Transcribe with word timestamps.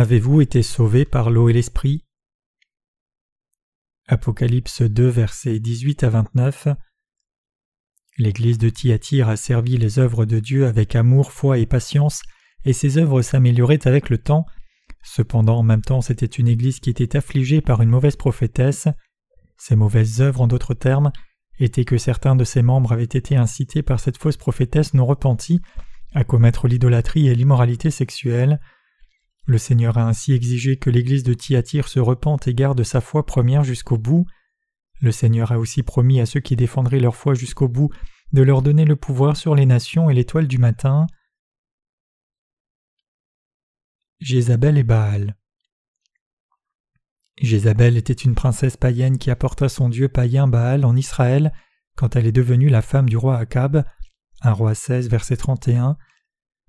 Avez-vous 0.00 0.42
été 0.42 0.62
sauvés 0.62 1.04
par 1.04 1.28
l'eau 1.28 1.48
et 1.48 1.52
l'esprit? 1.52 2.04
Apocalypse 4.06 4.82
2 4.82 5.08
versets 5.08 5.58
18 5.58 6.04
à 6.04 6.10
29 6.10 6.68
L'Église 8.16 8.58
de 8.58 8.68
Thyatire 8.68 9.28
a 9.28 9.36
servi 9.36 9.76
les 9.76 9.98
œuvres 9.98 10.24
de 10.24 10.38
Dieu 10.38 10.66
avec 10.66 10.94
amour, 10.94 11.32
foi 11.32 11.58
et 11.58 11.66
patience, 11.66 12.22
et 12.64 12.72
ses 12.72 12.96
œuvres 12.96 13.22
s'amélioraient 13.22 13.88
avec 13.88 14.08
le 14.08 14.18
temps. 14.18 14.46
Cependant, 15.02 15.58
en 15.58 15.62
même 15.64 15.82
temps, 15.82 16.00
c'était 16.00 16.26
une 16.26 16.46
Église 16.46 16.78
qui 16.78 16.90
était 16.90 17.16
affligée 17.16 17.60
par 17.60 17.82
une 17.82 17.90
mauvaise 17.90 18.14
prophétesse. 18.14 18.86
Ces 19.56 19.74
mauvaises 19.74 20.20
œuvres, 20.20 20.42
en 20.42 20.46
d'autres 20.46 20.74
termes, 20.74 21.10
étaient 21.58 21.84
que 21.84 21.98
certains 21.98 22.36
de 22.36 22.44
ses 22.44 22.62
membres 22.62 22.92
avaient 22.92 23.02
été 23.02 23.34
incités 23.34 23.82
par 23.82 23.98
cette 23.98 24.18
fausse 24.18 24.36
prophétesse 24.36 24.94
non 24.94 25.06
repentie 25.06 25.60
à 26.14 26.22
commettre 26.22 26.68
l'idolâtrie 26.68 27.26
et 27.26 27.34
l'immoralité 27.34 27.90
sexuelle. 27.90 28.60
Le 29.48 29.56
Seigneur 29.56 29.96
a 29.96 30.06
ainsi 30.06 30.34
exigé 30.34 30.76
que 30.76 30.90
l'Église 30.90 31.22
de 31.22 31.32
Thyatire 31.32 31.88
se 31.88 31.98
repente 31.98 32.46
et 32.46 32.54
garde 32.54 32.82
sa 32.82 33.00
foi 33.00 33.24
première 33.24 33.64
jusqu'au 33.64 33.96
bout. 33.96 34.26
Le 35.00 35.10
Seigneur 35.10 35.52
a 35.52 35.58
aussi 35.58 35.82
promis 35.82 36.20
à 36.20 36.26
ceux 36.26 36.40
qui 36.40 36.54
défendraient 36.54 37.00
leur 37.00 37.16
foi 37.16 37.32
jusqu'au 37.32 37.66
bout 37.66 37.90
de 38.34 38.42
leur 38.42 38.60
donner 38.60 38.84
le 38.84 38.94
pouvoir 38.94 39.38
sur 39.38 39.54
les 39.54 39.64
nations 39.64 40.10
et 40.10 40.14
l'étoile 40.14 40.48
du 40.48 40.58
matin. 40.58 41.06
Jézabel 44.20 44.76
et 44.76 44.82
Baal 44.82 45.34
Jézabel 47.40 47.96
était 47.96 48.12
une 48.12 48.34
princesse 48.34 48.76
païenne 48.76 49.16
qui 49.16 49.30
apporta 49.30 49.70
son 49.70 49.88
dieu 49.88 50.10
païen 50.10 50.46
Baal 50.46 50.84
en 50.84 50.94
Israël 50.94 51.54
quand 51.96 52.16
elle 52.16 52.26
est 52.26 52.32
devenue 52.32 52.68
la 52.68 52.82
femme 52.82 53.08
du 53.08 53.16
roi 53.16 53.38
Akab. 53.38 53.82
Un 54.42 54.52
roi 54.52 54.74
16, 54.74 55.08
verset 55.08 55.38
31. 55.38 55.96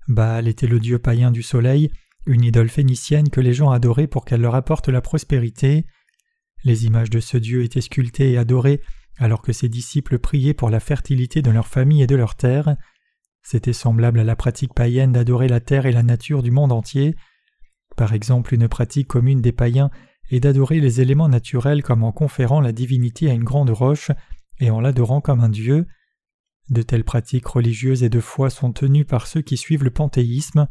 Baal 0.08 0.48
était 0.48 0.66
le 0.66 0.80
dieu 0.80 0.98
païen 0.98 1.30
du 1.30 1.42
soleil, 1.42 1.90
une 2.26 2.44
idole 2.44 2.68
phénicienne 2.68 3.30
que 3.30 3.40
les 3.40 3.54
gens 3.54 3.70
adoraient 3.70 4.06
pour 4.06 4.24
qu'elle 4.24 4.40
leur 4.40 4.54
apporte 4.54 4.88
la 4.88 5.00
prospérité. 5.00 5.86
Les 6.64 6.84
images 6.86 7.10
de 7.10 7.20
ce 7.20 7.36
Dieu 7.36 7.62
étaient 7.62 7.80
sculptées 7.80 8.32
et 8.32 8.38
adorées 8.38 8.80
alors 9.18 9.42
que 9.42 9.52
ses 9.52 9.68
disciples 9.68 10.18
priaient 10.18 10.54
pour 10.54 10.70
la 10.70 10.80
fertilité 10.80 11.42
de 11.42 11.50
leur 11.50 11.66
famille 11.66 12.02
et 12.02 12.06
de 12.06 12.16
leur 12.16 12.34
terre. 12.34 12.76
C'était 13.42 13.74
semblable 13.74 14.18
à 14.18 14.24
la 14.24 14.36
pratique 14.36 14.74
païenne 14.74 15.12
d'adorer 15.12 15.48
la 15.48 15.60
terre 15.60 15.86
et 15.86 15.92
la 15.92 16.02
nature 16.02 16.42
du 16.42 16.50
monde 16.50 16.72
entier. 16.72 17.14
Par 17.96 18.14
exemple, 18.14 18.54
une 18.54 18.68
pratique 18.68 19.08
commune 19.08 19.42
des 19.42 19.52
païens 19.52 19.90
est 20.30 20.40
d'adorer 20.40 20.80
les 20.80 21.00
éléments 21.00 21.28
naturels 21.28 21.82
comme 21.82 22.02
en 22.02 22.12
conférant 22.12 22.60
la 22.60 22.72
divinité 22.72 23.30
à 23.30 23.34
une 23.34 23.44
grande 23.44 23.70
roche 23.70 24.10
et 24.58 24.70
en 24.70 24.80
l'adorant 24.80 25.20
comme 25.20 25.40
un 25.40 25.48
dieu. 25.48 25.86
De 26.70 26.82
telles 26.82 27.04
pratiques 27.04 27.48
religieuses 27.48 28.02
et 28.02 28.08
de 28.08 28.20
foi 28.20 28.48
sont 28.48 28.72
tenues 28.72 29.04
par 29.04 29.26
ceux 29.26 29.42
qui 29.42 29.56
suivent 29.56 29.84
le 29.84 29.90
panthéisme. 29.90 30.68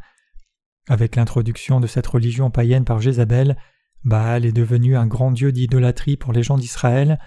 Avec 0.87 1.15
l'introduction 1.15 1.79
de 1.79 1.87
cette 1.87 2.07
religion 2.07 2.49
païenne 2.49 2.85
par 2.85 3.01
Jézabel, 3.01 3.57
Baal 4.03 4.45
est 4.45 4.51
devenu 4.51 4.95
un 4.95 5.07
grand 5.07 5.31
dieu 5.31 5.51
d'idolâtrie 5.51 6.17
pour 6.17 6.33
les 6.33 6.43
gens 6.43 6.57
d'Israël. 6.57 7.19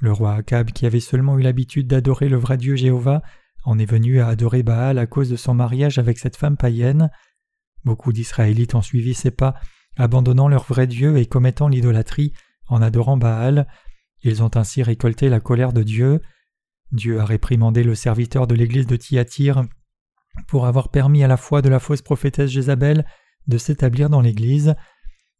Le 0.00 0.12
roi 0.12 0.34
Akab, 0.34 0.70
qui 0.72 0.84
avait 0.84 1.00
seulement 1.00 1.38
eu 1.38 1.42
l'habitude 1.42 1.86
d'adorer 1.86 2.28
le 2.28 2.36
vrai 2.36 2.58
Dieu 2.58 2.76
Jéhovah, 2.76 3.22
en 3.64 3.78
est 3.78 3.90
venu 3.90 4.20
à 4.20 4.28
adorer 4.28 4.62
Baal 4.62 4.98
à 4.98 5.06
cause 5.06 5.30
de 5.30 5.36
son 5.36 5.54
mariage 5.54 5.98
avec 5.98 6.18
cette 6.18 6.36
femme 6.36 6.56
païenne. 6.56 7.10
Beaucoup 7.84 8.12
d'Israélites 8.12 8.74
ont 8.74 8.82
suivi 8.82 9.14
ses 9.14 9.30
pas, 9.30 9.54
abandonnant 9.96 10.48
leur 10.48 10.64
vrai 10.64 10.86
Dieu 10.86 11.16
et 11.16 11.26
commettant 11.26 11.68
l'idolâtrie 11.68 12.32
en 12.68 12.82
adorant 12.82 13.16
Baal. 13.16 13.66
Ils 14.22 14.42
ont 14.42 14.50
ainsi 14.54 14.82
récolté 14.82 15.28
la 15.28 15.40
colère 15.40 15.72
de 15.72 15.82
Dieu. 15.82 16.20
Dieu 16.92 17.20
a 17.20 17.24
réprimandé 17.24 17.82
le 17.82 17.94
serviteur 17.94 18.46
de 18.46 18.54
l'église 18.54 18.86
de 18.86 18.96
Thyatire 18.96 19.64
pour 20.48 20.66
avoir 20.66 20.90
permis 20.90 21.22
à 21.22 21.28
la 21.28 21.36
foi 21.36 21.62
de 21.62 21.68
la 21.68 21.78
fausse 21.78 22.02
prophétesse 22.02 22.50
Jézabel 22.50 23.04
de 23.46 23.58
s'établir 23.58 24.10
dans 24.10 24.20
l'Église. 24.20 24.74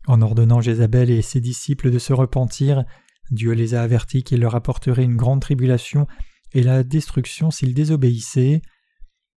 En 0.06 0.20
ordonnant 0.20 0.60
Jézabel 0.60 1.10
et 1.10 1.22
ses 1.22 1.40
disciples 1.40 1.90
de 1.90 1.98
se 1.98 2.12
repentir, 2.12 2.84
Dieu 3.30 3.52
les 3.52 3.74
a 3.74 3.82
avertis 3.82 4.22
qu'il 4.22 4.40
leur 4.40 4.54
apporterait 4.54 5.04
une 5.04 5.16
grande 5.16 5.40
tribulation 5.40 6.06
et 6.52 6.62
la 6.62 6.82
destruction 6.82 7.50
s'ils 7.50 7.74
désobéissaient. 7.74 8.62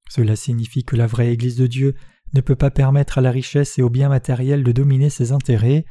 Cela 0.08 0.36
signifie 0.36 0.84
que 0.84 0.96
la 0.96 1.06
vraie 1.06 1.32
Église 1.32 1.56
de 1.56 1.66
Dieu 1.66 1.94
ne 2.34 2.40
peut 2.40 2.56
pas 2.56 2.70
permettre 2.70 3.18
à 3.18 3.20
la 3.20 3.30
richesse 3.30 3.78
et 3.78 3.82
au 3.82 3.90
bien 3.90 4.08
matériel 4.08 4.64
de 4.64 4.72
dominer 4.72 5.10
ses 5.10 5.32
intérêts. 5.32 5.84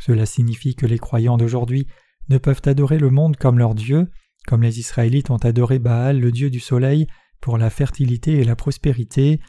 Cela 0.00 0.26
signifie 0.26 0.74
que 0.74 0.86
les 0.86 0.98
croyants 0.98 1.38
d'aujourd'hui 1.38 1.86
ne 2.28 2.38
peuvent 2.38 2.62
adorer 2.66 2.98
le 2.98 3.10
monde 3.10 3.36
comme 3.36 3.58
leur 3.58 3.74
Dieu, 3.74 4.08
comme 4.46 4.62
les 4.62 4.78
Israélites 4.78 5.30
ont 5.30 5.36
adoré 5.36 5.78
Baal, 5.78 6.20
le 6.20 6.30
Dieu 6.30 6.50
du 6.50 6.60
soleil, 6.60 7.06
pour 7.40 7.58
la 7.58 7.70
fertilité 7.70 8.40
et 8.40 8.44
la 8.44 8.56
prospérité. 8.56 9.40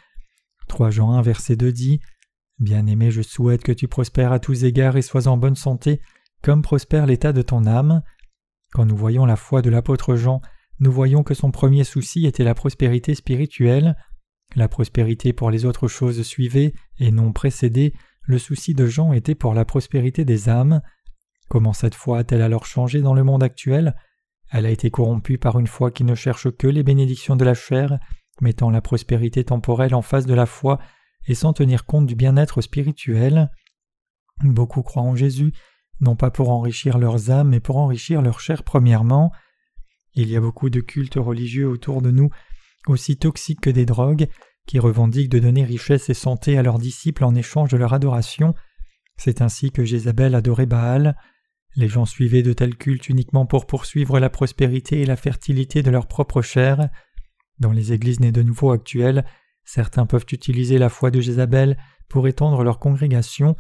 3 0.67 0.91
Jean 0.91 1.11
1 1.13 1.21
verset 1.21 1.55
2 1.55 1.71
dit 1.71 1.99
Bien-aimé, 2.59 3.09
je 3.09 3.21
souhaite 3.21 3.63
que 3.63 3.71
tu 3.71 3.87
prospères 3.87 4.31
à 4.31 4.39
tous 4.39 4.65
égards 4.65 4.97
et 4.97 5.01
sois 5.01 5.27
en 5.27 5.37
bonne 5.37 5.55
santé, 5.55 6.01
comme 6.41 6.61
prospère 6.61 7.05
l'état 7.05 7.31
de 7.31 7.41
ton 7.41 7.65
âme. 7.65 8.01
Quand 8.71 8.85
nous 8.85 8.97
voyons 8.97 9.25
la 9.25 9.37
foi 9.37 9.61
de 9.61 9.69
l'apôtre 9.69 10.15
Jean, 10.15 10.41
nous 10.79 10.91
voyons 10.91 11.23
que 11.23 11.33
son 11.33 11.51
premier 11.51 11.83
souci 11.83 12.25
était 12.25 12.43
la 12.43 12.53
prospérité 12.53 13.15
spirituelle. 13.15 13.95
La 14.55 14.67
prospérité 14.67 15.33
pour 15.33 15.51
les 15.51 15.65
autres 15.65 15.87
choses 15.87 16.21
suivait 16.23 16.73
et 16.99 17.11
non 17.11 17.31
précédait, 17.31 17.93
le 18.23 18.37
souci 18.37 18.73
de 18.73 18.85
Jean 18.85 19.13
était 19.13 19.35
pour 19.35 19.53
la 19.53 19.65
prospérité 19.65 20.25
des 20.25 20.49
âmes. 20.49 20.81
Comment 21.47 21.73
cette 21.73 21.95
foi 21.95 22.19
a-t-elle 22.19 22.41
alors 22.41 22.65
changé 22.65 23.01
dans 23.01 23.13
le 23.13 23.23
monde 23.23 23.43
actuel? 23.43 23.95
Elle 24.51 24.65
a 24.65 24.71
été 24.71 24.89
corrompue 24.89 25.37
par 25.37 25.59
une 25.59 25.67
foi 25.67 25.91
qui 25.91 26.03
ne 26.03 26.15
cherche 26.15 26.49
que 26.51 26.67
les 26.67 26.83
bénédictions 26.83 27.35
de 27.35 27.45
la 27.45 27.53
chair, 27.53 27.99
mettant 28.41 28.69
la 28.69 28.81
prospérité 28.81 29.43
temporelle 29.43 29.93
en 29.93 30.01
face 30.01 30.25
de 30.25 30.33
la 30.33 30.45
foi 30.45 30.79
et 31.27 31.35
sans 31.35 31.53
tenir 31.53 31.85
compte 31.85 32.07
du 32.07 32.15
bien-être 32.15 32.61
spirituel. 32.61 33.51
Beaucoup 34.43 34.81
croient 34.81 35.03
en 35.03 35.15
Jésus, 35.15 35.53
non 36.01 36.15
pas 36.15 36.31
pour 36.31 36.49
enrichir 36.49 36.97
leurs 36.97 37.29
âmes, 37.29 37.49
mais 37.49 37.59
pour 37.59 37.77
enrichir 37.77 38.21
leur 38.21 38.39
chair 38.39 38.63
premièrement. 38.63 39.31
Il 40.13 40.29
y 40.29 40.37
a 40.37 40.41
beaucoup 40.41 40.69
de 40.69 40.79
cultes 40.79 41.15
religieux 41.15 41.67
autour 41.67 42.01
de 42.01 42.11
nous, 42.11 42.29
aussi 42.87 43.17
toxiques 43.17 43.61
que 43.61 43.69
des 43.69 43.85
drogues, 43.85 44.27
qui 44.65 44.79
revendiquent 44.79 45.29
de 45.29 45.39
donner 45.39 45.63
richesse 45.63 46.09
et 46.09 46.13
santé 46.13 46.57
à 46.57 46.63
leurs 46.63 46.79
disciples 46.79 47.25
en 47.25 47.35
échange 47.35 47.69
de 47.69 47.77
leur 47.77 47.93
adoration. 47.93 48.55
C'est 49.17 49.41
ainsi 49.41 49.71
que 49.71 49.83
Jézabel 49.83 50.35
adorait 50.35 50.65
Baal. 50.65 51.17
Les 51.79 51.87
gens 51.87 52.03
suivaient 52.03 52.43
de 52.43 52.51
tels 52.51 52.75
cultes 52.75 53.07
uniquement 53.07 53.45
pour 53.45 53.65
poursuivre 53.65 54.19
la 54.19 54.29
prospérité 54.29 54.99
et 54.99 55.05
la 55.05 55.15
fertilité 55.15 55.81
de 55.81 55.89
leur 55.89 56.07
propre 56.07 56.41
chair. 56.41 56.89
Dans 57.57 57.71
les 57.71 57.93
églises 57.93 58.19
nées 58.19 58.33
de 58.33 58.43
nouveau 58.43 58.71
actuelles, 58.71 59.23
certains 59.63 60.05
peuvent 60.05 60.25
utiliser 60.29 60.77
la 60.77 60.89
foi 60.89 61.09
de 61.09 61.21
Jézabel 61.21 61.77
pour 62.09 62.27
étendre 62.27 62.65
leur 62.65 62.79
congrégation, 62.79 63.55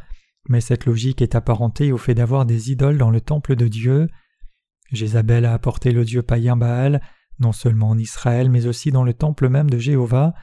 mais 0.49 0.59
cette 0.59 0.85
logique 0.85 1.21
est 1.21 1.33
apparentée 1.33 1.93
au 1.93 1.97
fait 1.97 2.13
d'avoir 2.13 2.45
des 2.45 2.73
idoles 2.73 2.97
dans 2.97 3.09
le 3.09 3.21
temple 3.21 3.55
de 3.55 3.69
Dieu. 3.69 4.09
Jézabel 4.91 5.45
a 5.45 5.53
apporté 5.53 5.93
le 5.93 6.03
dieu 6.03 6.21
païen 6.21 6.57
Baal, 6.57 6.99
non 7.39 7.53
seulement 7.53 7.87
en 7.87 7.97
Israël, 7.97 8.49
mais 8.49 8.67
aussi 8.67 8.91
dans 8.91 9.05
le 9.05 9.13
temple 9.13 9.47
même 9.47 9.69
de 9.69 9.77
Jéhovah. 9.77 10.33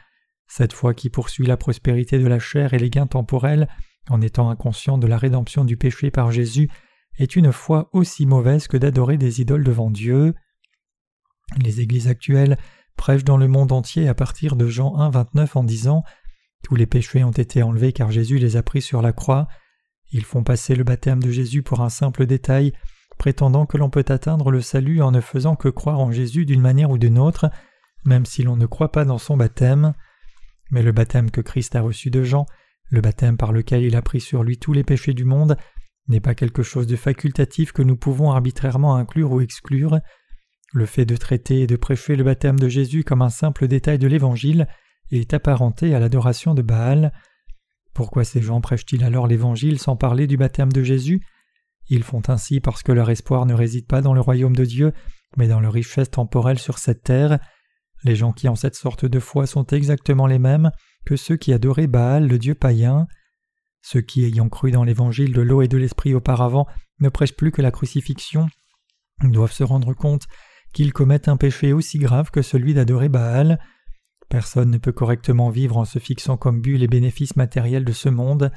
Cette 0.46 0.72
foi 0.72 0.94
qui 0.94 1.10
poursuit 1.10 1.44
la 1.44 1.58
prospérité 1.58 2.18
de 2.18 2.26
la 2.26 2.38
chair 2.38 2.72
et 2.72 2.78
les 2.78 2.88
gains 2.88 3.06
temporels, 3.06 3.68
en 4.08 4.22
étant 4.22 4.48
inconscient 4.48 4.96
de 4.96 5.06
la 5.06 5.18
rédemption 5.18 5.66
du 5.66 5.76
péché 5.76 6.10
par 6.10 6.32
Jésus, 6.32 6.70
est 7.18 7.36
une 7.36 7.52
foi 7.52 7.88
aussi 7.92 8.26
mauvaise 8.26 8.68
que 8.68 8.76
d'adorer 8.76 9.18
des 9.18 9.40
idoles 9.40 9.64
devant 9.64 9.90
Dieu. 9.90 10.34
Les 11.58 11.80
églises 11.80 12.08
actuelles 12.08 12.58
prêchent 12.96 13.24
dans 13.24 13.36
le 13.36 13.48
monde 13.48 13.72
entier 13.72 14.08
à 14.08 14.14
partir 14.14 14.56
de 14.56 14.66
Jean 14.66 14.96
1, 14.96 15.10
29 15.10 15.56
en 15.56 15.64
disant 15.64 16.02
Tous 16.62 16.74
les 16.74 16.86
péchés 16.86 17.24
ont 17.24 17.30
été 17.30 17.62
enlevés 17.62 17.92
car 17.92 18.10
Jésus 18.10 18.38
les 18.38 18.56
a 18.56 18.62
pris 18.62 18.82
sur 18.82 19.02
la 19.02 19.12
croix. 19.12 19.48
Ils 20.12 20.24
font 20.24 20.42
passer 20.42 20.74
le 20.74 20.84
baptême 20.84 21.22
de 21.22 21.30
Jésus 21.30 21.62
pour 21.62 21.80
un 21.80 21.88
simple 21.88 22.26
détail, 22.26 22.72
prétendant 23.18 23.66
que 23.66 23.76
l'on 23.76 23.90
peut 23.90 24.04
atteindre 24.08 24.50
le 24.50 24.60
salut 24.60 25.02
en 25.02 25.10
ne 25.10 25.20
faisant 25.20 25.56
que 25.56 25.68
croire 25.68 26.00
en 26.00 26.12
Jésus 26.12 26.44
d'une 26.44 26.60
manière 26.60 26.90
ou 26.90 26.98
d'une 26.98 27.18
autre, 27.18 27.50
même 28.04 28.26
si 28.26 28.42
l'on 28.42 28.56
ne 28.56 28.66
croit 28.66 28.92
pas 28.92 29.04
dans 29.04 29.18
son 29.18 29.36
baptême. 29.36 29.94
Mais 30.70 30.82
le 30.82 30.92
baptême 30.92 31.30
que 31.30 31.40
Christ 31.40 31.76
a 31.76 31.80
reçu 31.80 32.10
de 32.10 32.22
Jean, 32.22 32.46
le 32.90 33.00
baptême 33.00 33.36
par 33.36 33.52
lequel 33.52 33.82
il 33.82 33.96
a 33.96 34.02
pris 34.02 34.20
sur 34.20 34.42
lui 34.42 34.58
tous 34.58 34.72
les 34.72 34.84
péchés 34.84 35.14
du 35.14 35.24
monde, 35.24 35.56
n'est 36.08 36.20
pas 36.20 36.34
quelque 36.34 36.62
chose 36.62 36.86
de 36.86 36.96
facultatif 36.96 37.72
que 37.72 37.82
nous 37.82 37.96
pouvons 37.96 38.30
arbitrairement 38.30 38.96
inclure 38.96 39.32
ou 39.32 39.40
exclure. 39.40 39.98
Le 40.72 40.86
fait 40.86 41.04
de 41.04 41.16
traiter 41.16 41.62
et 41.62 41.66
de 41.66 41.76
prêcher 41.76 42.16
le 42.16 42.24
baptême 42.24 42.58
de 42.58 42.68
Jésus 42.68 43.04
comme 43.04 43.22
un 43.22 43.30
simple 43.30 43.68
détail 43.68 43.98
de 43.98 44.06
l'Évangile 44.06 44.68
est 45.10 45.34
apparenté 45.34 45.94
à 45.94 46.00
l'adoration 46.00 46.54
de 46.54 46.62
Baal. 46.62 47.12
Pourquoi 47.94 48.24
ces 48.24 48.42
gens 48.42 48.60
prêchent-ils 48.60 49.04
alors 49.04 49.26
l'Évangile 49.26 49.78
sans 49.78 49.96
parler 49.96 50.26
du 50.26 50.36
baptême 50.36 50.72
de 50.72 50.82
Jésus? 50.82 51.22
Ils 51.88 52.02
font 52.02 52.22
ainsi 52.28 52.60
parce 52.60 52.82
que 52.82 52.92
leur 52.92 53.10
espoir 53.10 53.46
ne 53.46 53.54
réside 53.54 53.86
pas 53.86 54.02
dans 54.02 54.14
le 54.14 54.20
royaume 54.20 54.56
de 54.56 54.64
Dieu, 54.64 54.92
mais 55.36 55.48
dans 55.48 55.60
leur 55.60 55.72
richesse 55.72 56.10
temporelle 56.10 56.58
sur 56.58 56.78
cette 56.78 57.04
terre. 57.04 57.38
Les 58.04 58.16
gens 58.16 58.32
qui 58.32 58.48
ont 58.48 58.56
cette 58.56 58.74
sorte 58.74 59.04
de 59.06 59.20
foi 59.20 59.46
sont 59.46 59.66
exactement 59.66 60.26
les 60.26 60.38
mêmes 60.38 60.70
que 61.04 61.16
ceux 61.16 61.36
qui 61.36 61.52
adoraient 61.52 61.86
Baal, 61.86 62.26
le 62.26 62.38
dieu 62.38 62.54
païen. 62.54 63.06
Ceux 63.88 64.00
qui, 64.00 64.24
ayant 64.24 64.48
cru 64.48 64.72
dans 64.72 64.82
l'évangile 64.82 65.32
de 65.32 65.42
l'eau 65.42 65.62
et 65.62 65.68
de 65.68 65.76
l'esprit 65.76 66.12
auparavant, 66.12 66.66
ne 66.98 67.08
prêchent 67.08 67.36
plus 67.36 67.52
que 67.52 67.62
la 67.62 67.70
crucifixion, 67.70 68.48
doivent 69.22 69.52
se 69.52 69.62
rendre 69.62 69.94
compte 69.94 70.26
qu'ils 70.72 70.92
commettent 70.92 71.28
un 71.28 71.36
péché 71.36 71.72
aussi 71.72 71.98
grave 71.98 72.32
que 72.32 72.42
celui 72.42 72.74
d'adorer 72.74 73.08
Baal. 73.08 73.60
Personne 74.28 74.72
ne 74.72 74.78
peut 74.78 74.90
correctement 74.90 75.50
vivre 75.50 75.76
en 75.76 75.84
se 75.84 76.00
fixant 76.00 76.36
comme 76.36 76.60
but 76.60 76.78
les 76.78 76.88
bénéfices 76.88 77.36
matériels 77.36 77.84
de 77.84 77.92
ce 77.92 78.08
monde. 78.08 78.50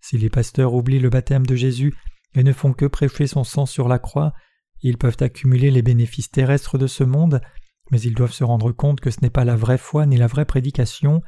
Si 0.00 0.16
les 0.16 0.30
pasteurs 0.30 0.72
oublient 0.72 1.00
le 1.00 1.10
baptême 1.10 1.44
de 1.44 1.54
Jésus 1.54 1.94
et 2.34 2.42
ne 2.42 2.54
font 2.54 2.72
que 2.72 2.86
prêcher 2.86 3.26
son 3.26 3.44
sang 3.44 3.66
sur 3.66 3.88
la 3.88 3.98
croix, 3.98 4.32
ils 4.80 4.96
peuvent 4.96 5.18
accumuler 5.20 5.70
les 5.70 5.82
bénéfices 5.82 6.30
terrestres 6.30 6.78
de 6.78 6.86
ce 6.86 7.04
monde, 7.04 7.42
mais 7.90 8.00
ils 8.00 8.14
doivent 8.14 8.32
se 8.32 8.42
rendre 8.42 8.72
compte 8.72 9.00
que 9.00 9.10
ce 9.10 9.20
n'est 9.20 9.28
pas 9.28 9.44
la 9.44 9.54
vraie 9.54 9.76
foi 9.76 10.06
ni 10.06 10.16
la 10.16 10.28
vraie 10.28 10.46
prédication. 10.46 11.20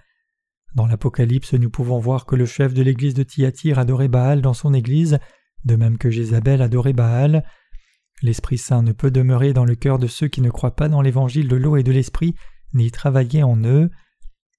Dans 0.74 0.86
l'Apocalypse, 0.86 1.54
nous 1.54 1.70
pouvons 1.70 2.00
voir 2.00 2.26
que 2.26 2.34
le 2.34 2.46
chef 2.46 2.74
de 2.74 2.82
l'église 2.82 3.14
de 3.14 3.22
Thyatire 3.22 3.78
adorait 3.78 4.08
Baal 4.08 4.42
dans 4.42 4.54
son 4.54 4.74
église, 4.74 5.18
de 5.64 5.76
même 5.76 5.98
que 5.98 6.10
Jézabel 6.10 6.62
adorait 6.62 6.92
Baal. 6.92 7.44
L'Esprit 8.22 8.58
Saint 8.58 8.82
ne 8.82 8.92
peut 8.92 9.10
demeurer 9.10 9.52
dans 9.52 9.64
le 9.64 9.76
cœur 9.76 9.98
de 9.98 10.08
ceux 10.08 10.28
qui 10.28 10.40
ne 10.40 10.50
croient 10.50 10.74
pas 10.74 10.88
dans 10.88 11.00
l'évangile 11.00 11.46
de 11.46 11.56
l'eau 11.56 11.76
et 11.76 11.84
de 11.84 11.92
l'Esprit, 11.92 12.34
ni 12.72 12.90
travailler 12.90 13.44
en 13.44 13.62
eux. 13.64 13.90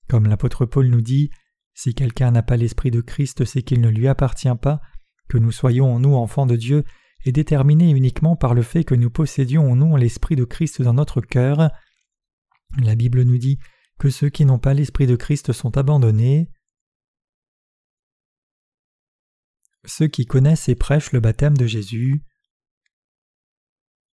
Comme 0.07 0.27
l'apôtre 0.27 0.65
Paul 0.65 0.87
nous 0.87 1.01
dit, 1.01 1.31
si 1.73 1.93
quelqu'un 1.93 2.31
n'a 2.31 2.43
pas 2.43 2.55
l'Esprit 2.55 2.91
de 2.91 3.01
Christ, 3.01 3.43
c'est 3.43 3.61
qu'il 3.61 3.81
ne 3.81 3.89
lui 3.89 4.07
appartient 4.07 4.47
pas, 4.61 4.79
que 5.27 5.37
nous 5.37 5.51
soyons 5.51 5.93
en 5.93 5.99
nous 5.99 6.15
enfants 6.15 6.45
de 6.45 6.55
Dieu 6.55 6.85
est 7.25 7.31
déterminé 7.31 7.89
uniquement 7.89 8.35
par 8.35 8.53
le 8.53 8.61
fait 8.61 8.83
que 8.83 8.95
nous 8.95 9.09
possédions 9.09 9.69
en 9.69 9.75
nous 9.75 9.97
l'Esprit 9.97 10.35
de 10.35 10.45
Christ 10.45 10.81
dans 10.81 10.93
notre 10.93 11.19
cœur. 11.21 11.71
La 12.81 12.95
Bible 12.95 13.23
nous 13.23 13.37
dit 13.37 13.59
que 13.99 14.09
ceux 14.09 14.29
qui 14.29 14.45
n'ont 14.45 14.59
pas 14.59 14.73
l'Esprit 14.73 15.07
de 15.07 15.15
Christ 15.15 15.53
sont 15.53 15.77
abandonnés. 15.77 16.49
Ceux 19.85 20.07
qui 20.07 20.25
connaissent 20.25 20.69
et 20.69 20.75
prêchent 20.75 21.11
le 21.11 21.19
baptême 21.19 21.57
de 21.57 21.67
Jésus. 21.67 22.23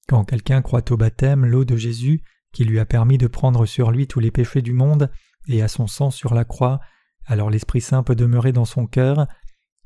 Quand 0.08 0.24
quelqu'un 0.24 0.62
croit 0.62 0.92
au 0.92 0.98
baptême, 0.98 1.46
l'eau 1.46 1.66
de 1.66 1.76
Jésus, 1.76 2.24
qui 2.54 2.64
lui 2.64 2.80
a 2.80 2.86
permis 2.86 3.18
de 3.18 3.28
prendre 3.28 3.66
sur 3.66 3.92
lui 3.92 4.08
tous 4.08 4.20
les 4.20 4.32
péchés 4.32 4.62
du 4.62 4.74
monde, 4.74 5.12
et 5.48 5.62
à 5.62 5.68
son 5.68 5.88
sang 5.88 6.12
sur 6.12 6.34
la 6.34 6.46
croix, 6.46 6.80
alors 7.26 7.50
l'Esprit 7.50 7.82
Saint 7.82 8.04
peut 8.04 8.16
demeurer 8.16 8.52
dans 8.52 8.66
son 8.66 8.86
cœur. 8.86 9.28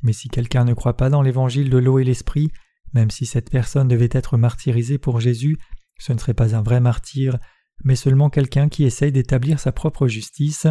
Mais 0.01 0.13
si 0.13 0.29
quelqu'un 0.29 0.65
ne 0.65 0.73
croit 0.73 0.97
pas 0.97 1.09
dans 1.09 1.21
l'évangile 1.21 1.69
de 1.69 1.77
l'eau 1.77 1.99
et 1.99 2.03
l'Esprit, 2.03 2.51
même 2.93 3.11
si 3.11 3.25
cette 3.25 3.49
personne 3.49 3.87
devait 3.87 4.09
être 4.11 4.37
martyrisée 4.37 4.97
pour 4.97 5.19
Jésus, 5.19 5.57
ce 5.99 6.13
ne 6.13 6.17
serait 6.17 6.33
pas 6.33 6.55
un 6.55 6.61
vrai 6.61 6.79
martyr, 6.79 7.37
mais 7.83 7.95
seulement 7.95 8.29
quelqu'un 8.29 8.69
qui 8.69 8.83
essaye 8.83 9.11
d'établir 9.11 9.59
sa 9.59 9.71
propre 9.71 10.07
justice. 10.07 10.67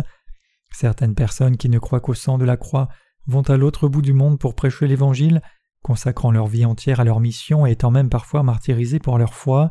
Certaines 0.73 1.15
personnes 1.15 1.57
qui 1.57 1.69
ne 1.69 1.79
croient 1.79 2.01
qu'au 2.01 2.15
sang 2.15 2.39
de 2.39 2.45
la 2.45 2.57
croix 2.57 2.89
vont 3.27 3.43
à 3.43 3.57
l'autre 3.57 3.89
bout 3.89 4.03
du 4.03 4.13
monde 4.13 4.39
pour 4.39 4.55
prêcher 4.55 4.87
l'Évangile, 4.87 5.43
consacrant 5.83 6.31
leur 6.31 6.47
vie 6.47 6.65
entière 6.65 7.01
à 7.01 7.05
leur 7.05 7.21
mission 7.21 7.67
et 7.67 7.73
étant 7.73 7.91
même 7.91 8.11
parfois 8.11 8.43
martyrisés 8.43 8.99
pour 8.99 9.19
leur 9.19 9.35
foi. 9.35 9.71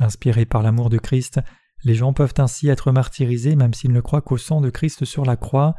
Inspirés 0.00 0.46
par 0.46 0.62
l'amour 0.62 0.90
de 0.90 0.98
Christ, 0.98 1.40
les 1.84 1.94
gens 1.94 2.12
peuvent 2.12 2.34
ainsi 2.38 2.68
être 2.68 2.92
martyrisés 2.92 3.56
même 3.56 3.74
s'ils 3.74 3.92
ne 3.92 4.00
croient 4.00 4.22
qu'au 4.22 4.36
sang 4.36 4.60
de 4.60 4.70
Christ 4.70 5.04
sur 5.04 5.24
la 5.24 5.36
croix. 5.36 5.74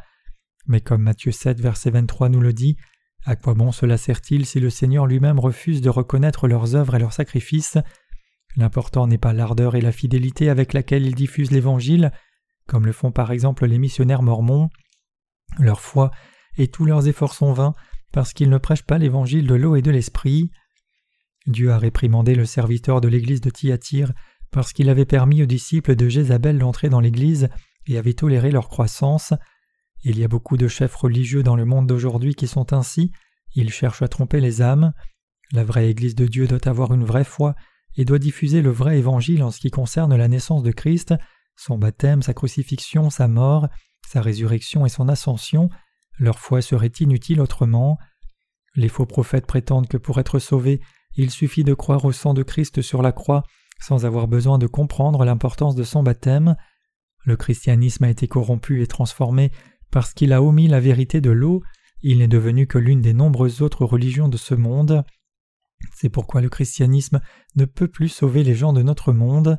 Mais 0.67 0.81
comme 0.81 1.01
Matthieu 1.01 1.31
7, 1.31 1.59
verset 1.59 1.91
23 1.91 2.29
nous 2.29 2.41
le 2.41 2.53
dit, 2.53 2.77
à 3.25 3.35
quoi 3.35 3.53
bon 3.53 3.71
cela 3.71 3.97
sert-il 3.97 4.45
si 4.45 4.59
le 4.59 4.69
Seigneur 4.69 5.05
lui-même 5.05 5.39
refuse 5.39 5.81
de 5.81 5.89
reconnaître 5.89 6.47
leurs 6.47 6.75
œuvres 6.75 6.95
et 6.95 6.99
leurs 6.99 7.13
sacrifices? 7.13 7.77
L'important 8.55 9.07
n'est 9.07 9.17
pas 9.17 9.33
l'ardeur 9.33 9.75
et 9.75 9.81
la 9.81 9.91
fidélité 9.91 10.49
avec 10.49 10.73
laquelle 10.73 11.05
ils 11.05 11.15
diffusent 11.15 11.51
l'Évangile, 11.51 12.11
comme 12.67 12.85
le 12.85 12.91
font 12.91 13.11
par 13.11 13.31
exemple 13.31 13.65
les 13.65 13.77
missionnaires 13.77 14.23
mormons. 14.23 14.69
Leur 15.57 15.81
foi 15.81 16.11
et 16.57 16.67
tous 16.67 16.85
leurs 16.85 17.07
efforts 17.07 17.33
sont 17.33 17.53
vains 17.53 17.75
parce 18.11 18.33
qu'ils 18.33 18.49
ne 18.49 18.57
prêchent 18.57 18.83
pas 18.83 18.97
l'Évangile 18.97 19.47
de 19.47 19.55
l'eau 19.55 19.75
et 19.75 19.81
de 19.81 19.91
l'Esprit. 19.91 20.51
Dieu 21.47 21.71
a 21.71 21.77
réprimandé 21.77 22.35
le 22.35 22.45
serviteur 22.45 23.01
de 23.01 23.07
l'Église 23.07 23.41
de 23.41 23.49
Thyatire 23.49 24.13
parce 24.51 24.73
qu'il 24.73 24.89
avait 24.89 25.05
permis 25.05 25.43
aux 25.43 25.47
disciples 25.47 25.95
de 25.95 26.09
Jézabel 26.09 26.57
d'entrer 26.57 26.89
dans 26.89 26.99
l'Église 26.99 27.49
et 27.87 27.97
avait 27.97 28.13
toléré 28.13 28.51
leur 28.51 28.67
croissance. 28.67 29.33
Il 30.03 30.17
y 30.17 30.23
a 30.23 30.27
beaucoup 30.27 30.57
de 30.57 30.67
chefs 30.67 30.95
religieux 30.95 31.43
dans 31.43 31.55
le 31.55 31.65
monde 31.65 31.87
d'aujourd'hui 31.87 32.35
qui 32.35 32.47
sont 32.47 32.73
ainsi, 32.73 33.11
ils 33.55 33.71
cherchent 33.71 34.01
à 34.01 34.07
tromper 34.07 34.39
les 34.39 34.61
âmes. 34.61 34.93
La 35.51 35.63
vraie 35.63 35.89
Église 35.89 36.15
de 36.15 36.25
Dieu 36.25 36.47
doit 36.47 36.67
avoir 36.67 36.93
une 36.93 37.03
vraie 37.03 37.23
foi 37.23 37.55
et 37.99 38.05
doit 38.05 38.17
diffuser 38.17 38.61
le 38.61 38.69
vrai 38.69 38.97
évangile 38.97 39.43
en 39.43 39.51
ce 39.51 39.59
qui 39.59 39.71
concerne 39.71 40.15
la 40.15 40.29
naissance 40.29 40.63
de 40.63 40.71
Christ, 40.71 41.13
son 41.57 41.77
baptême, 41.77 42.21
sa 42.21 42.33
crucifixion, 42.33 43.09
sa 43.09 43.27
mort, 43.27 43.67
sa 44.07 44.21
résurrection 44.21 44.85
et 44.85 44.89
son 44.89 45.09
ascension. 45.09 45.69
Leur 46.17 46.39
foi 46.39 46.61
serait 46.61 46.93
inutile 47.01 47.41
autrement. 47.41 47.97
Les 48.73 48.87
faux 48.87 49.05
prophètes 49.05 49.45
prétendent 49.45 49.89
que 49.89 49.97
pour 49.97 50.17
être 50.17 50.39
sauvés, 50.39 50.79
il 51.17 51.29
suffit 51.29 51.65
de 51.65 51.73
croire 51.73 52.05
au 52.05 52.13
sang 52.13 52.33
de 52.33 52.41
Christ 52.41 52.81
sur 52.81 53.01
la 53.01 53.11
croix 53.11 53.43
sans 53.81 54.05
avoir 54.05 54.29
besoin 54.29 54.59
de 54.59 54.67
comprendre 54.67 55.25
l'importance 55.25 55.75
de 55.75 55.83
son 55.83 56.01
baptême. 56.01 56.55
Le 57.25 57.35
christianisme 57.35 58.05
a 58.05 58.09
été 58.09 58.29
corrompu 58.29 58.81
et 58.81 58.87
transformé 58.87 59.51
parce 59.91 60.13
qu'il 60.13 60.31
a 60.31 60.41
omis 60.41 60.69
la 60.69 60.79
vérité 60.79 61.19
de 61.19 61.31
l'eau, 61.31 61.63
il 62.01 62.19
n'est 62.19 62.29
devenu 62.29 62.65
que 62.65 62.77
l'une 62.77 63.01
des 63.01 63.13
nombreuses 63.13 63.61
autres 63.61 63.83
religions 63.83 64.29
de 64.29 64.37
ce 64.37 64.55
monde. 64.55 65.03
C'est 65.93 66.09
pourquoi 66.09 66.41
le 66.41 66.49
christianisme 66.49 67.21
ne 67.55 67.65
peut 67.65 67.87
plus 67.87 68.09
sauver 68.09 68.43
les 68.43 68.55
gens 68.55 68.73
de 68.73 68.81
notre 68.81 69.13
monde. 69.13 69.57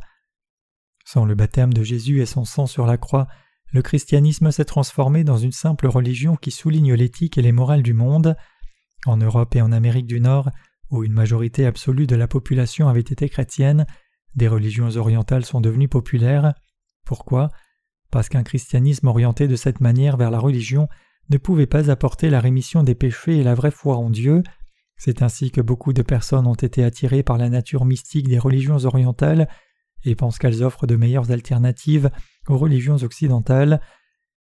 Sans 1.05 1.25
le 1.25 1.35
baptême 1.35 1.73
de 1.73 1.83
Jésus 1.83 2.21
et 2.21 2.27
son 2.27 2.45
sang 2.45 2.67
sur 2.67 2.87
la 2.87 2.97
croix, 2.97 3.27
le 3.73 3.83
christianisme 3.83 4.51
s'est 4.51 4.65
transformé 4.65 5.25
dans 5.25 5.37
une 5.37 5.53
simple 5.53 5.87
religion 5.87 6.37
qui 6.37 6.51
souligne 6.51 6.95
l'éthique 6.95 7.39
et 7.39 7.43
les 7.43 7.53
morales 7.53 7.83
du 7.83 7.95
monde. 7.95 8.37
En 9.07 9.17
Europe 9.17 9.55
et 9.55 9.63
en 9.63 9.73
Amérique 9.73 10.07
du 10.07 10.21
Nord, 10.21 10.51
où 10.91 11.05
une 11.05 11.13
majorité 11.13 11.67
absolue 11.67 12.07
de 12.07 12.17
la 12.17 12.27
population 12.27 12.89
avait 12.89 13.01
été 13.01 13.29
chrétienne, 13.29 13.87
des 14.35 14.49
religions 14.49 14.97
orientales 14.97 15.45
sont 15.45 15.61
devenues 15.61 15.89
populaires. 15.89 16.55
Pourquoi? 17.05 17.51
Parce 18.11 18.29
qu'un 18.29 18.43
christianisme 18.43 19.07
orienté 19.07 19.49
de 19.49 19.57
cette 19.57 19.81
manière 19.81 20.17
vers 20.17 20.31
la 20.31 20.39
religion 20.39 20.89
ne 21.31 21.39
pouvait 21.39 21.67
pas 21.67 21.91
apporter 21.91 22.29
la 22.29 22.41
rémission 22.41 22.83
des 22.83 22.95
péchés 22.95 23.39
et 23.39 23.45
la 23.45 23.55
vraie 23.55 23.71
foi 23.71 23.97
en 23.97 24.11
Dieu. 24.11 24.43
C'est 25.03 25.23
ainsi 25.23 25.51
que 25.51 25.63
beaucoup 25.63 25.95
de 25.95 26.03
personnes 26.03 26.47
ont 26.47 26.53
été 26.53 26.85
attirées 26.85 27.23
par 27.23 27.39
la 27.39 27.49
nature 27.49 27.87
mystique 27.87 28.29
des 28.29 28.39
religions 28.39 28.85
orientales 28.85 29.49
et 30.05 30.15
pensent 30.15 30.39
qu'elles 30.39 30.63
offrent 30.63 30.87
de 30.87 30.95
meilleures 30.95 31.31
alternatives 31.31 32.11
aux 32.49 32.59
religions 32.59 32.97
occidentales. 32.97 33.81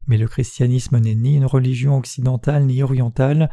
Mais 0.07 0.19
le 0.19 0.29
christianisme 0.29 0.99
n'est 0.99 1.15
ni 1.15 1.37
une 1.37 1.47
religion 1.47 1.97
occidentale 1.97 2.67
ni 2.67 2.83
orientale. 2.83 3.49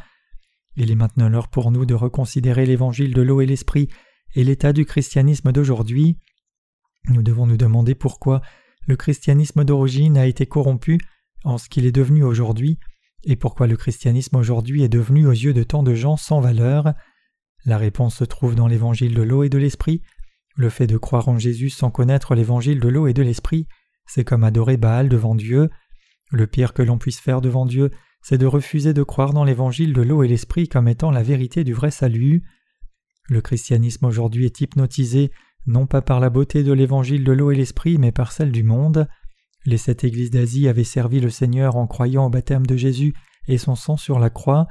Il 0.76 0.92
est 0.92 0.96
maintenant 0.96 1.30
l'heure 1.30 1.48
pour 1.48 1.72
nous 1.72 1.86
de 1.86 1.94
reconsidérer 1.94 2.66
l'évangile 2.66 3.14
de 3.14 3.22
l'eau 3.22 3.40
et 3.40 3.46
l'esprit 3.46 3.88
et 4.36 4.44
l'état 4.44 4.74
du 4.74 4.84
christianisme 4.84 5.54
d'aujourd'hui. 5.54 6.18
Nous 7.08 7.24
devons 7.24 7.48
nous 7.48 7.56
demander 7.56 7.96
pourquoi 7.96 8.42
le 8.86 8.98
christianisme 8.98 9.64
d'origine 9.64 10.18
a 10.18 10.28
été 10.28 10.46
corrompu 10.46 11.00
en 11.46 11.58
ce 11.58 11.70
qu'il 11.70 11.86
est 11.86 11.94
devenu 11.94 12.26
aujourd'hui 12.26 12.80
et 13.24 13.36
pourquoi 13.36 13.68
le 13.68 13.78
christianisme 13.78 14.36
aujourd'hui 14.36 14.84
est 14.84 14.90
devenu 14.90 15.28
aux 15.28 15.32
yeux 15.32 15.54
de 15.54 15.64
tant 15.64 15.84
de 15.84 15.94
gens 15.94 16.18
sans 16.18 16.40
valeur? 16.40 16.94
La 17.66 17.78
réponse 17.78 18.16
se 18.16 18.24
trouve 18.24 18.56
dans 18.56 18.68
l'évangile 18.68 19.14
de 19.14 19.22
l'eau 19.22 19.44
et 19.44 19.50
de 19.50 19.58
l'esprit. 19.58 20.02
Le 20.56 20.70
fait 20.70 20.88
de 20.88 20.98
croire 20.98 21.28
en 21.28 21.38
Jésus 21.38 21.70
sans 21.70 21.92
connaître 21.92 22.36
l'évangile 22.36 22.80
de 22.80 22.88
l'eau 22.88 23.08
et 23.08 23.14
de 23.14 23.24
l'esprit, 23.24 23.68
c'est 24.06 24.24
comme 24.24 24.44
adorer 24.44 24.78
Baal 24.78 25.10
devant 25.10 25.36
Dieu. 25.36 25.70
Le 26.32 26.48
pire 26.48 26.74
que 26.74 26.82
l'on 26.82 26.98
puisse 26.98 27.20
faire 27.20 27.42
devant 27.42 27.66
Dieu, 27.66 27.92
c'est 28.22 28.38
de 28.38 28.46
refuser 28.46 28.94
de 28.94 29.04
croire 29.04 29.34
dans 29.34 29.44
l'évangile 29.44 29.94
de 29.94 30.02
l'eau 30.02 30.24
et 30.24 30.28
l'esprit 30.28 30.68
comme 30.68 30.88
étant 30.88 31.12
la 31.12 31.24
vérité 31.24 31.64
du 31.64 31.74
vrai 31.74 31.92
salut. 31.92 32.44
Le 33.30 33.42
christianisme 33.42 34.06
aujourd'hui 34.06 34.46
est 34.46 34.62
hypnotisé 34.62 35.32
non 35.66 35.86
pas 35.86 36.02
par 36.02 36.20
la 36.20 36.30
beauté 36.30 36.64
de 36.64 36.72
l'évangile 36.72 37.26
de 37.26 37.32
l'eau 37.34 37.52
et 37.52 37.56
l'esprit, 37.56 37.98
mais 37.98 38.14
par 38.14 38.32
celle 38.32 38.52
du 38.52 38.64
monde. 38.64 39.08
Les 39.68 39.78
sept 39.78 40.06
églises 40.06 40.32
d'Asie 40.32 40.70
avaient 40.70 40.86
servi 40.86 41.20
le 41.20 41.30
Seigneur 41.30 41.76
en 41.76 41.88
croyant 41.88 42.28
au 42.28 42.30
baptême 42.30 42.66
de 42.66 42.78
Jésus 42.78 43.14
et 43.50 43.58
son 43.58 43.76
sang 43.76 43.98
sur 43.98 44.18
la 44.18 44.30
croix, 44.30 44.66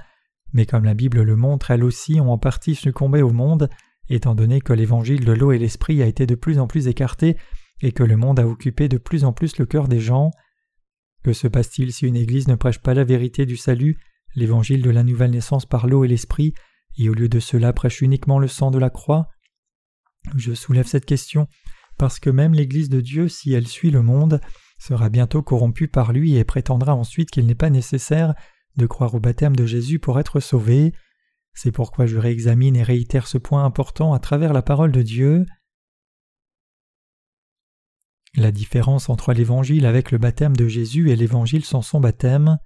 mais 0.55 0.65
comme 0.65 0.85
la 0.85 0.95
Bible 0.95 1.21
le 1.21 1.37
montre, 1.37 1.71
elles 1.71 1.85
aussi 1.85 2.19
ont 2.19 2.33
en 2.33 2.39
partie 2.39 2.75
succombé 2.75 3.21
au 3.21 3.31
monde, 3.31 3.69
étant 4.09 4.35
donné 4.35 4.63
que 4.63 4.73
l'évangile 4.73 5.27
de 5.27 5.33
l'eau 5.33 5.53
et 5.53 5.59
l'esprit 5.59 6.03
a 6.03 6.07
été 6.07 6.25
de 6.25 6.35
plus 6.35 6.59
en 6.59 6.67
plus 6.67 6.89
écarté 6.89 7.37
et 7.83 7.93
que 7.93 8.05
le 8.05 8.17
monde 8.17 8.41
a 8.41 8.47
occupé 8.47 8.89
de 8.89 8.97
plus 8.97 9.25
en 9.25 9.35
plus 9.35 9.59
le 9.59 9.67
cœur 9.67 9.87
des 9.87 10.01
gens. 10.01 10.31
Que 11.23 11.35
se 11.35 11.47
passe-t-il 11.47 11.93
si 11.93 12.07
une 12.07 12.17
Église 12.17 12.49
ne 12.49 12.55
prêche 12.55 12.79
pas 12.79 12.95
la 12.95 13.05
vérité 13.05 13.45
du 13.45 13.59
salut, 13.59 13.99
l'évangile 14.35 14.81
de 14.81 14.89
la 14.89 15.03
nouvelle 15.03 15.33
naissance 15.33 15.67
par 15.67 15.87
l'eau 15.87 16.05
et 16.05 16.09
l'esprit, 16.09 16.55
et 16.97 17.11
au 17.11 17.13
lieu 17.13 17.29
de 17.29 17.39
cela 17.39 17.75
prêche 17.75 18.01
uniquement 18.01 18.39
le 18.39 18.49
sang 18.49 18.71
de 18.71 18.79
la 18.79 18.89
croix? 18.89 19.29
Je 20.37 20.55
soulève 20.55 20.87
cette 20.87 21.05
question 21.05 21.49
parce 21.99 22.19
que 22.19 22.31
même 22.31 22.55
l'Église 22.55 22.89
de 22.89 23.03
Dieu, 23.03 23.29
si 23.29 23.53
elle 23.53 23.69
suit 23.69 23.91
le 23.91 24.01
monde, 24.01 24.41
sera 24.79 25.09
bientôt 25.09 25.43
corrompue 25.43 25.89
par 25.89 26.13
lui 26.13 26.37
et 26.37 26.45
prétendra 26.45 26.95
ensuite 26.95 27.31
qu'il 27.31 27.47
n'est 27.47 27.55
pas 27.55 27.71
nécessaire 27.71 28.35
de 28.77 28.87
croire 28.87 29.15
au 29.15 29.21
baptême 29.21 29.57
de 29.57 29.67
Jésus 29.67 29.99
pour 29.99 30.21
être 30.21 30.41
sauvé. 30.41 30.93
C'est 31.55 31.73
pourquoi 31.73 32.07
je 32.07 32.19
réexamine 32.19 32.77
et 32.77 32.83
réitère 32.83 33.27
ce 33.27 33.39
point 33.39 33.65
important 33.65 34.13
à 34.13 34.19
travers 34.19 34.53
la 34.53 34.63
parole 34.63 34.93
de 34.93 35.03
Dieu. 35.03 35.47
La 38.35 38.53
différence 38.53 39.09
entre 39.09 39.33
l'évangile 39.33 39.87
avec 39.87 40.11
le 40.11 40.19
baptême 40.19 40.55
de 40.55 40.69
Jésus 40.69 41.11
et 41.11 41.17
l'évangile 41.17 41.65
sans 41.65 41.81
son 41.81 42.01
baptême. 42.01 42.59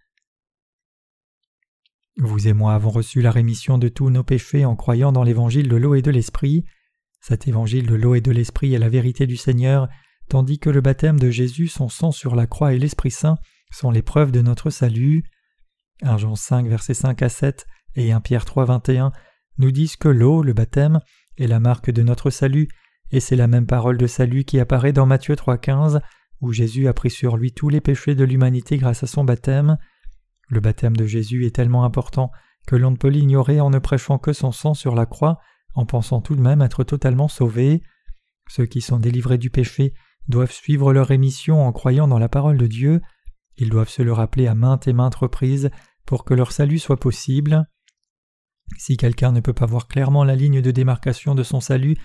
Vous 2.16 2.48
et 2.48 2.52
moi 2.52 2.74
avons 2.74 2.90
reçu 2.90 3.22
la 3.22 3.30
rémission 3.30 3.78
de 3.78 3.86
tous 3.88 4.10
nos 4.10 4.24
péchés 4.24 4.64
en 4.64 4.74
croyant 4.74 5.12
dans 5.12 5.22
l'évangile 5.22 5.68
de 5.68 5.76
l'eau 5.76 5.94
et 5.94 6.02
de 6.02 6.10
l'esprit. 6.10 6.64
Cet 7.20 7.46
évangile 7.46 7.86
de 7.86 7.94
l'eau 7.94 8.16
et 8.16 8.20
de 8.20 8.32
l'esprit 8.32 8.74
est 8.74 8.78
la 8.78 8.88
vérité 8.88 9.28
du 9.28 9.36
Seigneur, 9.36 9.88
tandis 10.30 10.60
que 10.60 10.70
le 10.70 10.80
baptême 10.80 11.18
de 11.18 11.28
Jésus, 11.28 11.66
son 11.66 11.88
sang 11.88 12.12
sur 12.12 12.36
la 12.36 12.46
croix 12.46 12.72
et 12.72 12.78
l'Esprit 12.78 13.10
Saint 13.10 13.36
sont 13.72 13.90
les 13.90 14.00
preuves 14.00 14.30
de 14.30 14.40
notre 14.40 14.70
salut. 14.70 15.24
1 16.02 16.18
Jean 16.18 16.36
5, 16.36 16.68
versets 16.68 16.94
5 16.94 17.20
à 17.22 17.28
7 17.28 17.66
et 17.96 18.12
1 18.12 18.20
Pierre 18.20 18.44
3, 18.44 18.64
21 18.64 19.10
nous 19.58 19.72
disent 19.72 19.96
que 19.96 20.08
l'eau, 20.08 20.44
le 20.44 20.52
baptême, 20.52 21.00
est 21.36 21.48
la 21.48 21.58
marque 21.58 21.90
de 21.90 22.02
notre 22.02 22.30
salut, 22.30 22.68
et 23.10 23.18
c'est 23.18 23.34
la 23.34 23.48
même 23.48 23.66
parole 23.66 23.98
de 23.98 24.06
salut 24.06 24.44
qui 24.44 24.60
apparaît 24.60 24.92
dans 24.92 25.04
Matthieu 25.04 25.34
3,15, 25.34 26.00
où 26.40 26.52
Jésus 26.52 26.86
a 26.86 26.94
pris 26.94 27.10
sur 27.10 27.36
lui 27.36 27.52
tous 27.52 27.68
les 27.68 27.80
péchés 27.80 28.14
de 28.14 28.24
l'humanité 28.24 28.78
grâce 28.78 29.02
à 29.02 29.08
son 29.08 29.24
baptême. 29.24 29.78
Le 30.48 30.60
baptême 30.60 30.96
de 30.96 31.06
Jésus 31.06 31.44
est 31.44 31.54
tellement 31.56 31.84
important 31.84 32.30
que 32.68 32.76
l'on 32.76 32.92
ne 32.92 32.96
peut 32.96 33.08
l'ignorer 33.08 33.60
en 33.60 33.70
ne 33.70 33.80
prêchant 33.80 34.18
que 34.18 34.32
son 34.32 34.52
sang 34.52 34.74
sur 34.74 34.94
la 34.94 35.06
croix, 35.06 35.40
en 35.74 35.86
pensant 35.86 36.20
tout 36.20 36.36
de 36.36 36.40
même 36.40 36.62
être 36.62 36.84
totalement 36.84 37.26
sauvés. 37.26 37.82
Ceux 38.48 38.66
qui 38.66 38.80
sont 38.80 38.98
délivrés 38.98 39.38
du 39.38 39.50
péché 39.50 39.92
doivent 40.28 40.52
suivre 40.52 40.92
leur 40.92 41.10
émission 41.10 41.66
en 41.66 41.72
croyant 41.72 42.08
dans 42.08 42.18
la 42.18 42.28
parole 42.28 42.58
de 42.58 42.66
Dieu. 42.66 43.00
Ils 43.56 43.70
doivent 43.70 43.88
se 43.88 44.02
le 44.02 44.12
rappeler 44.12 44.46
à 44.46 44.54
maintes 44.54 44.88
et 44.88 44.92
maintes 44.92 45.14
reprises 45.14 45.70
pour 46.06 46.24
que 46.24 46.34
leur 46.34 46.52
salut 46.52 46.78
soit 46.78 46.98
possible. 46.98 47.66
Si 48.78 48.96
quelqu'un 48.96 49.32
ne 49.32 49.40
peut 49.40 49.52
pas 49.52 49.66
voir 49.66 49.88
clairement 49.88 50.24
la 50.24 50.36
ligne 50.36 50.62
de 50.62 50.70
démarcation 50.70 51.34
de 51.34 51.42
son 51.42 51.60
salut, 51.60 51.96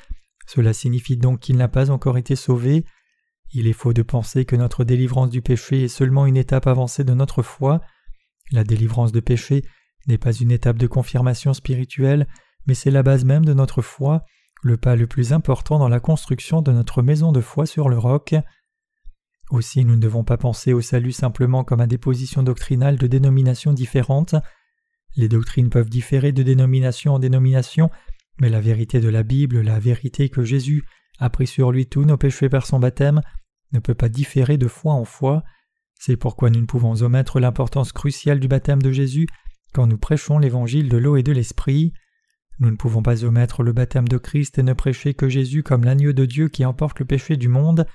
cela 0.47 0.73
signifie 0.73 1.17
donc 1.17 1.39
qu'il 1.39 1.57
n'a 1.57 1.67
pas 1.67 1.91
encore 1.91 2.17
été 2.17 2.35
sauvé. 2.35 2.85
Il 3.51 3.67
est 3.67 3.73
faux 3.73 3.93
de 3.93 4.01
penser 4.01 4.45
que 4.45 4.55
notre 4.55 4.83
délivrance 4.83 5.29
du 5.29 5.41
péché 5.41 5.83
est 5.83 5.87
seulement 5.87 6.25
une 6.25 6.37
étape 6.37 6.67
avancée 6.67 7.03
de 7.03 7.13
notre 7.13 7.41
foi. 7.41 7.81
La 8.51 8.63
délivrance 8.63 9.11
de 9.11 9.19
péché 9.19 9.63
n'est 10.07 10.17
pas 10.17 10.33
une 10.33 10.51
étape 10.51 10.77
de 10.77 10.87
confirmation 10.87 11.53
spirituelle, 11.53 12.27
mais 12.67 12.73
c'est 12.73 12.91
la 12.91 13.03
base 13.03 13.25
même 13.25 13.45
de 13.45 13.53
notre 13.53 13.81
foi, 13.81 14.23
le 14.65 14.77
pas 14.77 14.95
le 14.95 15.05
plus 15.05 15.31
important 15.31 15.77
dans 15.77 15.89
la 15.89 15.99
construction 15.99 16.63
de 16.63 16.71
notre 16.71 17.03
maison 17.03 17.31
de 17.31 17.39
foi 17.39 17.67
sur 17.67 17.87
le 17.87 17.99
roc. 17.99 18.33
Aussi 19.51 19.85
nous 19.85 19.95
ne 19.95 20.01
devons 20.01 20.23
pas 20.23 20.37
penser 20.37 20.73
au 20.73 20.81
salut 20.81 21.11
simplement 21.11 21.63
comme 21.63 21.81
à 21.81 21.87
des 21.87 21.99
positions 21.99 22.41
doctrinales 22.41 22.97
de 22.97 23.05
dénominations 23.05 23.73
différentes. 23.73 24.33
Les 25.15 25.29
doctrines 25.29 25.69
peuvent 25.69 25.89
différer 25.89 26.31
de 26.31 26.41
dénomination 26.41 27.13
en 27.13 27.19
dénomination, 27.19 27.91
mais 28.41 28.49
la 28.49 28.59
vérité 28.59 28.99
de 28.99 29.07
la 29.07 29.21
Bible, 29.21 29.61
la 29.61 29.79
vérité 29.79 30.29
que 30.29 30.43
Jésus 30.43 30.83
a 31.19 31.29
pris 31.29 31.45
sur 31.45 31.71
lui 31.71 31.85
tous 31.85 32.03
nos 32.03 32.17
péchés 32.17 32.49
par 32.49 32.65
son 32.65 32.79
baptême, 32.79 33.21
ne 33.71 33.77
peut 33.77 33.93
pas 33.93 34.09
différer 34.09 34.57
de 34.57 34.67
foi 34.67 34.93
en 34.93 35.05
foi. 35.05 35.43
C'est 35.93 36.17
pourquoi 36.17 36.49
nous 36.49 36.61
ne 36.61 36.65
pouvons 36.65 37.03
omettre 37.03 37.39
l'importance 37.39 37.93
cruciale 37.93 38.39
du 38.39 38.47
baptême 38.47 38.81
de 38.81 38.91
Jésus 38.91 39.27
quand 39.75 39.85
nous 39.85 39.99
prêchons 39.99 40.39
l'évangile 40.39 40.89
de 40.89 40.97
l'eau 40.97 41.17
et 41.17 41.23
de 41.23 41.33
l'esprit. 41.33 41.93
Nous 42.59 42.71
ne 42.71 42.77
pouvons 42.77 43.03
pas 43.03 43.25
omettre 43.25 43.63
le 43.63 43.73
baptême 43.73 44.07
de 44.07 44.17
Christ 44.17 44.57
et 44.57 44.63
ne 44.63 44.73
prêcher 44.73 45.13
que 45.13 45.27
Jésus 45.27 45.63
comme 45.63 45.83
l'agneau 45.83 46.13
de 46.13 46.25
Dieu 46.25 46.47
qui 46.47 46.65
emporte 46.65 46.99
le 46.99 47.05
péché 47.05 47.35
du 47.35 47.49
monde, 47.49 47.85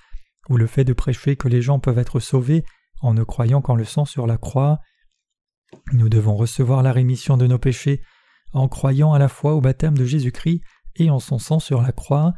ou 0.49 0.57
le 0.57 0.67
fait 0.67 0.85
de 0.85 0.93
prêcher 0.93 1.37
que 1.37 1.49
les 1.49 1.63
gens 1.63 1.79
peuvent 1.79 1.99
être 1.99 2.21
sauvés 2.21 2.65
en 3.01 3.15
ne 3.15 3.25
croyant 3.25 3.63
qu'en 3.63 3.75
le 3.75 3.85
sang 3.85 4.05
sur 4.05 4.27
la 4.27 4.37
croix. 4.37 4.81
Nous 5.93 6.09
devons 6.09 6.37
recevoir 6.37 6.83
la 6.83 6.93
rémission 6.93 7.37
de 7.37 7.47
nos 7.47 7.59
péchés 7.59 8.03
en 8.53 8.69
croyant 8.69 9.13
à 9.13 9.19
la 9.19 9.29
fois 9.29 9.55
au 9.55 9.61
baptême 9.61 9.97
de 9.97 10.05
Jésus-Christ 10.05 10.63
et 10.97 11.11
en 11.11 11.21
son 11.21 11.39
sang 11.39 11.61
sur 11.61 11.83
la 11.83 11.93
croix. 11.93 12.35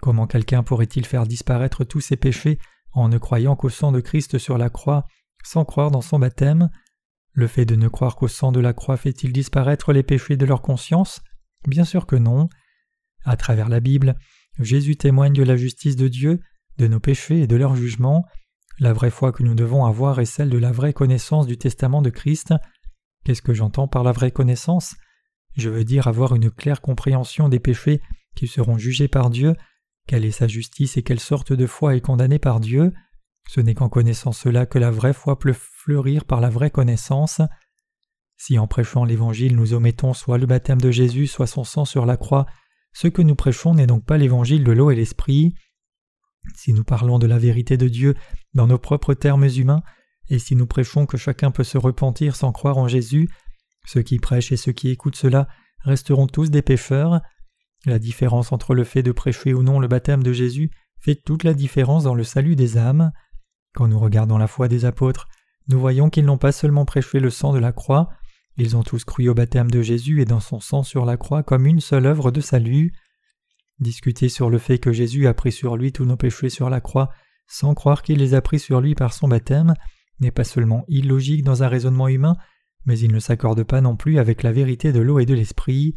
Comment 0.00 0.26
quelqu'un 0.26 0.62
pourrait-il 0.62 1.06
faire 1.06 1.26
disparaître 1.26 1.84
tous 1.84 2.00
ses 2.00 2.16
péchés 2.16 2.58
en 2.92 3.08
ne 3.08 3.18
croyant 3.18 3.56
qu'au 3.56 3.70
sang 3.70 3.92
de 3.92 4.00
Christ 4.00 4.38
sur 4.38 4.58
la 4.58 4.70
croix 4.70 5.06
sans 5.42 5.64
croire 5.64 5.90
dans 5.90 6.02
son 6.02 6.18
baptême? 6.18 6.70
Le 7.32 7.46
fait 7.46 7.64
de 7.64 7.76
ne 7.76 7.88
croire 7.88 8.16
qu'au 8.16 8.28
sang 8.28 8.52
de 8.52 8.60
la 8.60 8.72
croix 8.72 8.96
fait-il 8.96 9.32
disparaître 9.32 9.92
les 9.92 10.02
péchés 10.02 10.36
de 10.36 10.46
leur 10.46 10.62
conscience? 10.62 11.22
Bien 11.66 11.84
sûr 11.84 12.06
que 12.06 12.16
non. 12.16 12.48
À 13.24 13.36
travers 13.36 13.68
la 13.68 13.80
Bible, 13.80 14.16
Jésus 14.58 14.96
témoigne 14.96 15.32
de 15.32 15.42
la 15.42 15.56
justice 15.56 15.96
de 15.96 16.08
Dieu, 16.08 16.40
de 16.78 16.86
nos 16.86 17.00
péchés 17.00 17.40
et 17.40 17.46
de 17.46 17.56
leur 17.56 17.74
jugement. 17.76 18.24
La 18.78 18.92
vraie 18.92 19.10
foi 19.10 19.32
que 19.32 19.42
nous 19.42 19.54
devons 19.54 19.84
avoir 19.84 20.20
est 20.20 20.24
celle 20.24 20.50
de 20.50 20.58
la 20.58 20.72
vraie 20.72 20.92
connaissance 20.92 21.46
du 21.46 21.58
testament 21.58 22.02
de 22.02 22.10
Christ. 22.10 22.54
Qu'est-ce 23.24 23.42
que 23.42 23.54
j'entends 23.54 23.88
par 23.88 24.04
la 24.04 24.12
vraie 24.12 24.30
connaissance? 24.30 24.94
Je 25.56 25.68
veux 25.68 25.84
dire 25.84 26.06
avoir 26.06 26.34
une 26.34 26.50
claire 26.50 26.80
compréhension 26.80 27.48
des 27.48 27.58
péchés 27.58 28.00
qui 28.36 28.46
seront 28.46 28.78
jugés 28.78 29.08
par 29.08 29.30
Dieu, 29.30 29.56
quelle 30.08 30.24
est 30.24 30.30
sa 30.30 30.48
justice 30.48 30.96
et 30.96 31.02
quelle 31.02 31.20
sorte 31.20 31.52
de 31.52 31.66
foi 31.66 31.94
est 31.94 32.00
condamnée 32.00 32.38
par 32.38 32.60
Dieu? 32.60 32.94
Ce 33.46 33.60
n'est 33.60 33.74
qu'en 33.74 33.90
connaissant 33.90 34.32
cela 34.32 34.64
que 34.64 34.78
la 34.78 34.90
vraie 34.90 35.12
foi 35.12 35.38
peut 35.38 35.52
fleurir 35.52 36.24
par 36.24 36.40
la 36.40 36.48
vraie 36.48 36.70
connaissance. 36.70 37.42
Si 38.38 38.58
en 38.58 38.66
prêchant 38.68 39.04
l'Évangile 39.04 39.56
nous 39.56 39.74
omettons 39.74 40.14
soit 40.14 40.38
le 40.38 40.46
baptême 40.46 40.80
de 40.80 40.92
Jésus, 40.92 41.26
soit 41.26 41.48
son 41.48 41.64
sang 41.64 41.84
sur 41.84 42.06
la 42.06 42.16
croix, 42.16 42.46
ce 42.92 43.08
que 43.08 43.20
nous 43.20 43.34
prêchons 43.34 43.74
n'est 43.74 43.86
donc 43.86 44.04
pas 44.04 44.16
l'Évangile 44.16 44.64
de 44.64 44.72
l'eau 44.72 44.90
et 44.90 44.96
l'Esprit. 44.96 45.54
Si 46.54 46.72
nous 46.72 46.84
parlons 46.84 47.18
de 47.18 47.26
la 47.26 47.38
vérité 47.38 47.76
de 47.76 47.88
Dieu 47.88 48.14
dans 48.54 48.68
nos 48.68 48.78
propres 48.78 49.12
termes 49.12 49.48
humains, 49.48 49.82
et 50.30 50.38
si 50.38 50.54
nous 50.56 50.66
prêchons 50.66 51.04
que 51.04 51.16
chacun 51.16 51.50
peut 51.50 51.64
se 51.64 51.78
repentir 51.78 52.36
sans 52.36 52.52
croire 52.52 52.78
en 52.78 52.86
Jésus, 52.86 53.28
ceux 53.84 54.02
qui 54.02 54.18
prêchent 54.18 54.52
et 54.52 54.56
ceux 54.56 54.72
qui 54.72 54.90
écoutent 54.90 55.16
cela 55.16 55.48
resteront 55.80 56.26
tous 56.26 56.50
des 56.50 56.62
pécheurs. 56.62 57.20
La 57.86 57.98
différence 57.98 58.52
entre 58.52 58.74
le 58.74 58.84
fait 58.84 59.02
de 59.02 59.12
prêcher 59.12 59.54
ou 59.54 59.62
non 59.62 59.80
le 59.80 59.88
baptême 59.88 60.22
de 60.22 60.32
Jésus 60.32 60.70
fait 61.00 61.14
toute 61.14 61.44
la 61.44 61.54
différence 61.54 62.04
dans 62.04 62.14
le 62.14 62.24
salut 62.24 62.56
des 62.56 62.76
âmes. 62.76 63.12
Quand 63.74 63.88
nous 63.88 63.98
regardons 63.98 64.38
la 64.38 64.46
foi 64.46 64.68
des 64.68 64.84
apôtres, 64.84 65.28
nous 65.68 65.78
voyons 65.78 66.10
qu'ils 66.10 66.24
n'ont 66.24 66.38
pas 66.38 66.52
seulement 66.52 66.84
prêché 66.84 67.20
le 67.20 67.30
sang 67.30 67.52
de 67.52 67.58
la 67.58 67.72
croix, 67.72 68.10
ils 68.58 68.76
ont 68.76 68.82
tous 68.82 69.04
cru 69.04 69.28
au 69.28 69.34
baptême 69.34 69.70
de 69.70 69.82
Jésus 69.82 70.20
et 70.20 70.24
dans 70.24 70.40
son 70.40 70.58
sang 70.58 70.82
sur 70.82 71.04
la 71.04 71.16
croix 71.16 71.44
comme 71.44 71.64
une 71.64 71.80
seule 71.80 72.06
œuvre 72.06 72.32
de 72.32 72.40
salut. 72.40 72.92
Discuter 73.78 74.28
sur 74.28 74.50
le 74.50 74.58
fait 74.58 74.78
que 74.78 74.92
Jésus 74.92 75.28
a 75.28 75.34
pris 75.34 75.52
sur 75.52 75.76
lui 75.76 75.92
tous 75.92 76.04
nos 76.04 76.16
péchés 76.16 76.50
sur 76.50 76.68
la 76.68 76.80
croix, 76.80 77.10
sans 77.46 77.74
croire 77.74 78.02
qu'il 78.02 78.18
les 78.18 78.34
a 78.34 78.42
pris 78.42 78.58
sur 78.58 78.80
lui 78.80 78.96
par 78.96 79.12
son 79.12 79.28
baptême, 79.28 79.74
n'est 80.18 80.32
pas 80.32 80.42
seulement 80.42 80.84
illogique 80.88 81.44
dans 81.44 81.62
un 81.62 81.68
raisonnement 81.68 82.08
humain, 82.08 82.36
mais 82.84 82.98
il 82.98 83.12
ne 83.12 83.20
s'accorde 83.20 83.62
pas 83.62 83.80
non 83.80 83.94
plus 83.94 84.18
avec 84.18 84.42
la 84.42 84.50
vérité 84.50 84.92
de 84.92 85.00
l'eau 85.00 85.20
et 85.20 85.26
de 85.26 85.34
l'esprit. 85.34 85.94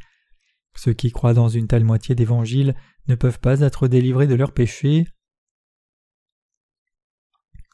Ceux 0.75 0.93
qui 0.93 1.11
croient 1.11 1.33
dans 1.33 1.49
une 1.49 1.67
telle 1.67 1.83
moitié 1.83 2.13
d'évangile 2.13 2.75
ne 3.07 3.15
peuvent 3.15 3.39
pas 3.39 3.61
être 3.61 3.87
délivrés 3.87 4.27
de 4.27 4.35
leurs 4.35 4.53
péchés. 4.53 5.07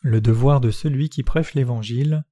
Le 0.01 0.22
devoir 0.22 0.62
de 0.62 0.72
celui 0.72 1.10
qui 1.10 1.24
prêche 1.24 1.53
l'évangile. 1.56 2.24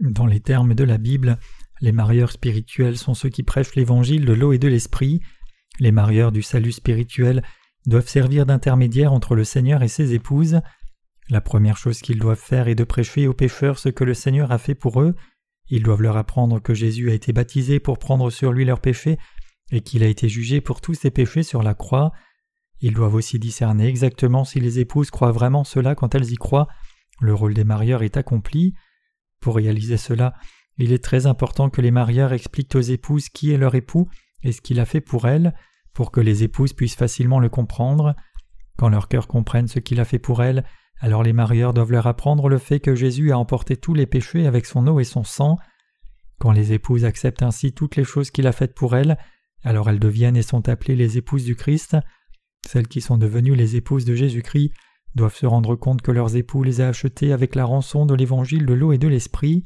Dans 0.00 0.26
les 0.26 0.40
termes 0.40 0.74
de 0.74 0.84
la 0.84 0.98
Bible, 0.98 1.38
les 1.80 1.92
marieurs 1.92 2.32
spirituels 2.32 2.98
sont 2.98 3.14
ceux 3.14 3.28
qui 3.28 3.42
prêchent 3.42 3.74
l'évangile 3.74 4.24
de 4.24 4.32
l'eau 4.32 4.52
et 4.52 4.58
de 4.58 4.68
l'esprit, 4.68 5.22
les 5.78 5.92
marieurs 5.92 6.32
du 6.32 6.42
salut 6.42 6.72
spirituel 6.72 7.42
doivent 7.86 8.08
servir 8.08 8.46
d'intermédiaire 8.46 9.12
entre 9.12 9.34
le 9.34 9.44
Seigneur 9.44 9.82
et 9.82 9.88
ses 9.88 10.14
épouses. 10.14 10.60
La 11.28 11.40
première 11.40 11.76
chose 11.76 12.00
qu'ils 12.00 12.18
doivent 12.18 12.40
faire 12.40 12.68
est 12.68 12.74
de 12.74 12.84
prêcher 12.84 13.26
aux 13.26 13.34
pécheurs 13.34 13.78
ce 13.78 13.88
que 13.88 14.04
le 14.04 14.14
Seigneur 14.14 14.52
a 14.52 14.58
fait 14.58 14.74
pour 14.74 15.00
eux. 15.00 15.14
Ils 15.68 15.82
doivent 15.82 16.02
leur 16.02 16.16
apprendre 16.16 16.60
que 16.60 16.74
Jésus 16.74 17.10
a 17.10 17.14
été 17.14 17.32
baptisé 17.32 17.80
pour 17.80 17.98
prendre 17.98 18.30
sur 18.30 18.52
lui 18.52 18.64
leurs 18.64 18.80
péchés 18.80 19.18
et 19.70 19.80
qu'il 19.80 20.02
a 20.02 20.08
été 20.08 20.28
jugé 20.28 20.60
pour 20.60 20.80
tous 20.80 20.94
ses 20.94 21.10
péchés 21.10 21.42
sur 21.42 21.62
la 21.62 21.74
croix. 21.74 22.12
Ils 22.80 22.94
doivent 22.94 23.14
aussi 23.14 23.38
discerner 23.38 23.86
exactement 23.86 24.44
si 24.44 24.60
les 24.60 24.78
épouses 24.78 25.10
croient 25.10 25.32
vraiment 25.32 25.64
cela 25.64 25.94
quand 25.94 26.14
elles 26.14 26.30
y 26.30 26.36
croient. 26.36 26.68
Le 27.20 27.34
rôle 27.34 27.54
des 27.54 27.64
marieurs 27.64 28.02
est 28.02 28.16
accompli. 28.16 28.74
Pour 29.40 29.56
réaliser 29.56 29.96
cela, 29.96 30.34
il 30.78 30.92
est 30.92 31.02
très 31.02 31.26
important 31.26 31.70
que 31.70 31.80
les 31.80 31.90
marieurs 31.90 32.32
expliquent 32.32 32.74
aux 32.74 32.80
épouses 32.80 33.28
qui 33.28 33.52
est 33.52 33.58
leur 33.58 33.74
époux 33.74 34.08
et 34.42 34.52
ce 34.52 34.60
qu'il 34.60 34.80
a 34.80 34.84
fait 34.84 35.00
pour 35.00 35.26
elles, 35.26 35.54
pour 35.94 36.10
que 36.10 36.20
les 36.20 36.42
épouses 36.42 36.72
puissent 36.72 36.96
facilement 36.96 37.40
le 37.40 37.48
comprendre. 37.48 38.14
Quand 38.76 38.88
leur 38.88 39.08
cœur 39.08 39.26
comprenne 39.26 39.68
ce 39.68 39.78
qu'il 39.78 40.00
a 40.00 40.04
fait 40.04 40.18
pour 40.18 40.42
elles, 40.42 40.64
alors 41.00 41.22
les 41.22 41.32
marieurs 41.32 41.74
doivent 41.74 41.92
leur 41.92 42.06
apprendre 42.06 42.48
le 42.48 42.58
fait 42.58 42.80
que 42.80 42.94
Jésus 42.94 43.32
a 43.32 43.38
emporté 43.38 43.76
tous 43.76 43.94
les 43.94 44.06
péchés 44.06 44.46
avec 44.46 44.66
son 44.66 44.86
eau 44.86 45.00
et 45.00 45.04
son 45.04 45.24
sang. 45.24 45.56
Quand 46.38 46.52
les 46.52 46.72
épouses 46.72 47.04
acceptent 47.04 47.42
ainsi 47.42 47.72
toutes 47.72 47.96
les 47.96 48.04
choses 48.04 48.30
qu'il 48.30 48.46
a 48.46 48.52
faites 48.52 48.74
pour 48.74 48.96
elles, 48.96 49.16
alors 49.64 49.88
elles 49.88 49.98
deviennent 49.98 50.36
et 50.36 50.42
sont 50.42 50.68
appelées 50.68 50.96
les 50.96 51.16
épouses 51.16 51.44
du 51.44 51.56
Christ. 51.56 51.96
Celles 52.66 52.88
qui 52.88 53.00
sont 53.00 53.16
devenues 53.16 53.54
les 53.54 53.76
épouses 53.76 54.04
de 54.04 54.14
Jésus-Christ 54.14 54.72
doivent 55.16 55.34
se 55.34 55.46
rendre 55.46 55.74
compte 55.74 56.02
que 56.02 56.12
leurs 56.12 56.36
époux 56.36 56.62
les 56.62 56.80
a 56.80 56.88
achetées 56.88 57.32
avec 57.32 57.54
la 57.54 57.64
rançon 57.64 58.06
de 58.06 58.14
l'évangile 58.14 58.66
de 58.66 58.74
l'eau 58.74 58.92
et 58.92 58.98
de 58.98 59.08
l'esprit. 59.08 59.64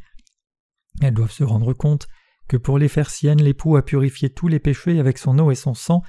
Elles 1.03 1.13
doivent 1.13 1.33
se 1.33 1.45
rendre 1.45 1.75
compte 1.75 2.09
que 2.49 2.57
pour 2.57 2.79
les 2.79 2.89
faire 2.89 3.11
siennes 3.11 3.43
l'époux 3.43 3.77
a 3.77 3.85
purifié 3.85 4.31
tous 4.31 4.49
les 4.49 4.61
péchés 4.61 4.99
avec 4.99 5.19
son 5.19 5.39
eau 5.39 5.51
et 5.51 5.57
son 5.57 5.75
sang, 5.75 6.03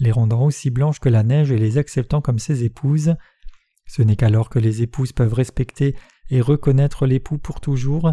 les 0.00 0.12
rendant 0.12 0.44
aussi 0.44 0.70
blanches 0.70 1.00
que 1.00 1.08
la 1.08 1.22
neige 1.22 1.50
et 1.50 1.58
les 1.58 1.78
acceptant 1.78 2.20
comme 2.20 2.38
ses 2.38 2.64
épouses. 2.64 3.14
Ce 3.86 4.02
n'est 4.02 4.16
qu'alors 4.16 4.50
que 4.50 4.58
les 4.58 4.82
épouses 4.82 5.12
peuvent 5.12 5.32
respecter 5.32 5.96
et 6.30 6.40
reconnaître 6.40 7.06
l'époux 7.06 7.38
pour 7.38 7.60
toujours. 7.60 8.12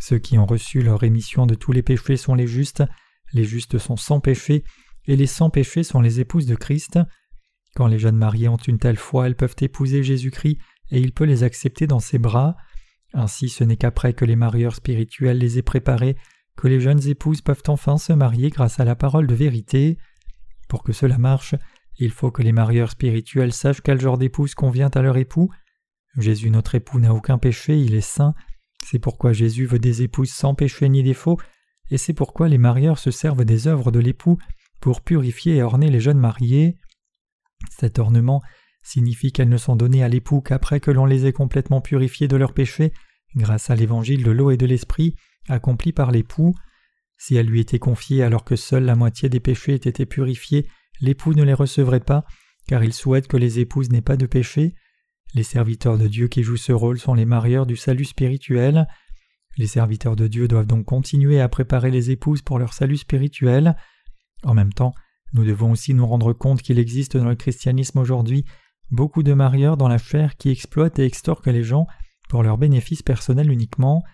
Ceux 0.00 0.18
qui 0.18 0.38
ont 0.38 0.46
reçu 0.46 0.82
leur 0.82 1.00
rémission 1.00 1.46
de 1.46 1.54
tous 1.54 1.72
les 1.72 1.82
péchés 1.82 2.16
sont 2.16 2.34
les 2.34 2.46
justes, 2.46 2.82
les 3.32 3.44
justes 3.44 3.78
sont 3.78 3.96
sans 3.96 4.20
péché, 4.20 4.64
et 5.06 5.16
les 5.16 5.26
sans 5.26 5.50
péché 5.50 5.82
sont 5.82 6.00
les 6.00 6.20
épouses 6.20 6.46
de 6.46 6.54
Christ. 6.54 6.98
Quand 7.74 7.86
les 7.86 7.98
jeunes 7.98 8.16
mariés 8.16 8.48
ont 8.48 8.56
une 8.56 8.78
telle 8.78 8.98
foi, 8.98 9.26
elles 9.26 9.36
peuvent 9.36 9.56
épouser 9.60 10.02
Jésus-Christ 10.02 10.58
et 10.90 11.00
il 11.00 11.12
peut 11.12 11.24
les 11.24 11.42
accepter 11.42 11.86
dans 11.86 12.00
ses 12.00 12.18
bras. 12.18 12.56
Ainsi 13.14 13.48
ce 13.48 13.64
n'est 13.64 13.76
qu'après 13.76 14.12
que 14.12 14.24
les 14.24 14.36
marieurs 14.36 14.74
spirituels 14.74 15.38
les 15.38 15.58
aient 15.58 15.62
préparés 15.62 16.16
que 16.56 16.68
les 16.68 16.80
jeunes 16.80 17.06
épouses 17.08 17.40
peuvent 17.40 17.62
enfin 17.68 17.98
se 17.98 18.12
marier 18.12 18.50
grâce 18.50 18.78
à 18.80 18.84
la 18.84 18.94
parole 18.94 19.26
de 19.26 19.34
vérité. 19.34 19.98
Pour 20.68 20.82
que 20.82 20.92
cela 20.92 21.18
marche, 21.18 21.54
il 21.98 22.10
faut 22.10 22.30
que 22.30 22.42
les 22.42 22.52
marieurs 22.52 22.90
spirituels 22.90 23.52
sachent 23.52 23.80
quel 23.80 24.00
genre 24.00 24.18
d'épouse 24.18 24.54
convient 24.54 24.90
à 24.90 25.02
leur 25.02 25.16
époux. 25.16 25.50
Jésus 26.18 26.50
notre 26.50 26.74
époux 26.74 26.98
n'a 26.98 27.14
aucun 27.14 27.38
péché, 27.38 27.78
il 27.78 27.94
est 27.94 28.00
saint. 28.00 28.34
C'est 28.84 28.98
pourquoi 28.98 29.32
Jésus 29.32 29.66
veut 29.66 29.78
des 29.78 30.02
épouses 30.02 30.32
sans 30.32 30.54
péché 30.54 30.88
ni 30.88 31.02
défaut, 31.02 31.38
et 31.90 31.98
c'est 31.98 32.14
pourquoi 32.14 32.48
les 32.48 32.58
marieurs 32.58 32.98
se 32.98 33.10
servent 33.10 33.44
des 33.44 33.68
œuvres 33.68 33.90
de 33.90 34.00
l'époux 34.00 34.38
pour 34.80 35.00
purifier 35.00 35.56
et 35.56 35.62
orner 35.62 35.90
les 35.90 36.00
jeunes 36.00 36.18
mariés. 36.18 36.76
Cet 37.70 37.98
ornement 37.98 38.42
signifie 38.82 39.32
qu'elles 39.32 39.48
ne 39.48 39.56
sont 39.56 39.76
données 39.76 40.02
à 40.02 40.08
l'époux 40.08 40.40
qu'après 40.40 40.80
que 40.80 40.90
l'on 40.90 41.06
les 41.06 41.26
ait 41.26 41.32
complètement 41.32 41.80
purifiées 41.80 42.28
de 42.28 42.36
leurs 42.36 42.54
péchés, 42.54 42.92
grâce 43.36 43.70
à 43.70 43.76
l'évangile 43.76 44.24
de 44.24 44.30
l'eau 44.30 44.50
et 44.50 44.56
de 44.56 44.66
l'esprit 44.66 45.14
accompli 45.48 45.92
par 45.92 46.10
l'époux. 46.10 46.54
Si 47.16 47.36
elles 47.36 47.46
lui 47.46 47.60
étaient 47.60 47.78
confiées 47.78 48.22
alors 48.22 48.44
que 48.44 48.56
seule 48.56 48.84
la 48.84 48.96
moitié 48.96 49.28
des 49.28 49.40
péchés 49.40 49.74
aient 49.74 49.88
été 49.88 50.06
purifiés, 50.06 50.66
l'époux 51.00 51.34
ne 51.34 51.44
les 51.44 51.54
recevrait 51.54 52.00
pas, 52.00 52.24
car 52.66 52.82
il 52.84 52.92
souhaite 52.92 53.28
que 53.28 53.36
les 53.36 53.58
épouses 53.60 53.90
n'aient 53.90 54.00
pas 54.00 54.16
de 54.16 54.26
péché. 54.26 54.74
Les 55.34 55.42
serviteurs 55.42 55.98
de 55.98 56.08
Dieu 56.08 56.28
qui 56.28 56.42
jouent 56.42 56.56
ce 56.56 56.72
rôle 56.72 56.98
sont 56.98 57.14
les 57.14 57.24
marieurs 57.24 57.66
du 57.66 57.76
salut 57.76 58.04
spirituel. 58.04 58.86
Les 59.56 59.66
serviteurs 59.66 60.16
de 60.16 60.26
Dieu 60.26 60.48
doivent 60.48 60.66
donc 60.66 60.84
continuer 60.84 61.40
à 61.40 61.48
préparer 61.48 61.90
les 61.90 62.10
épouses 62.10 62.42
pour 62.42 62.58
leur 62.58 62.72
salut 62.72 62.96
spirituel. 62.96 63.76
En 64.42 64.54
même 64.54 64.72
temps, 64.72 64.94
nous 65.32 65.44
devons 65.44 65.72
aussi 65.72 65.94
nous 65.94 66.06
rendre 66.06 66.32
compte 66.32 66.62
qu'il 66.62 66.78
existe 66.78 67.16
dans 67.16 67.28
le 67.28 67.36
christianisme 67.36 67.98
aujourd'hui 67.98 68.44
beaucoup 68.92 69.22
de 69.22 69.32
marieurs 69.32 69.76
dans 69.76 69.88
la 69.88 69.98
chair 69.98 70.36
qui 70.36 70.50
exploitent 70.50 70.98
et 70.98 71.06
extorquent 71.06 71.46
les 71.46 71.64
gens 71.64 71.86
pour 72.28 72.42
leur 72.42 72.58
bénéfice 72.58 73.02
personnel 73.02 73.50
uniquement. 73.50 74.04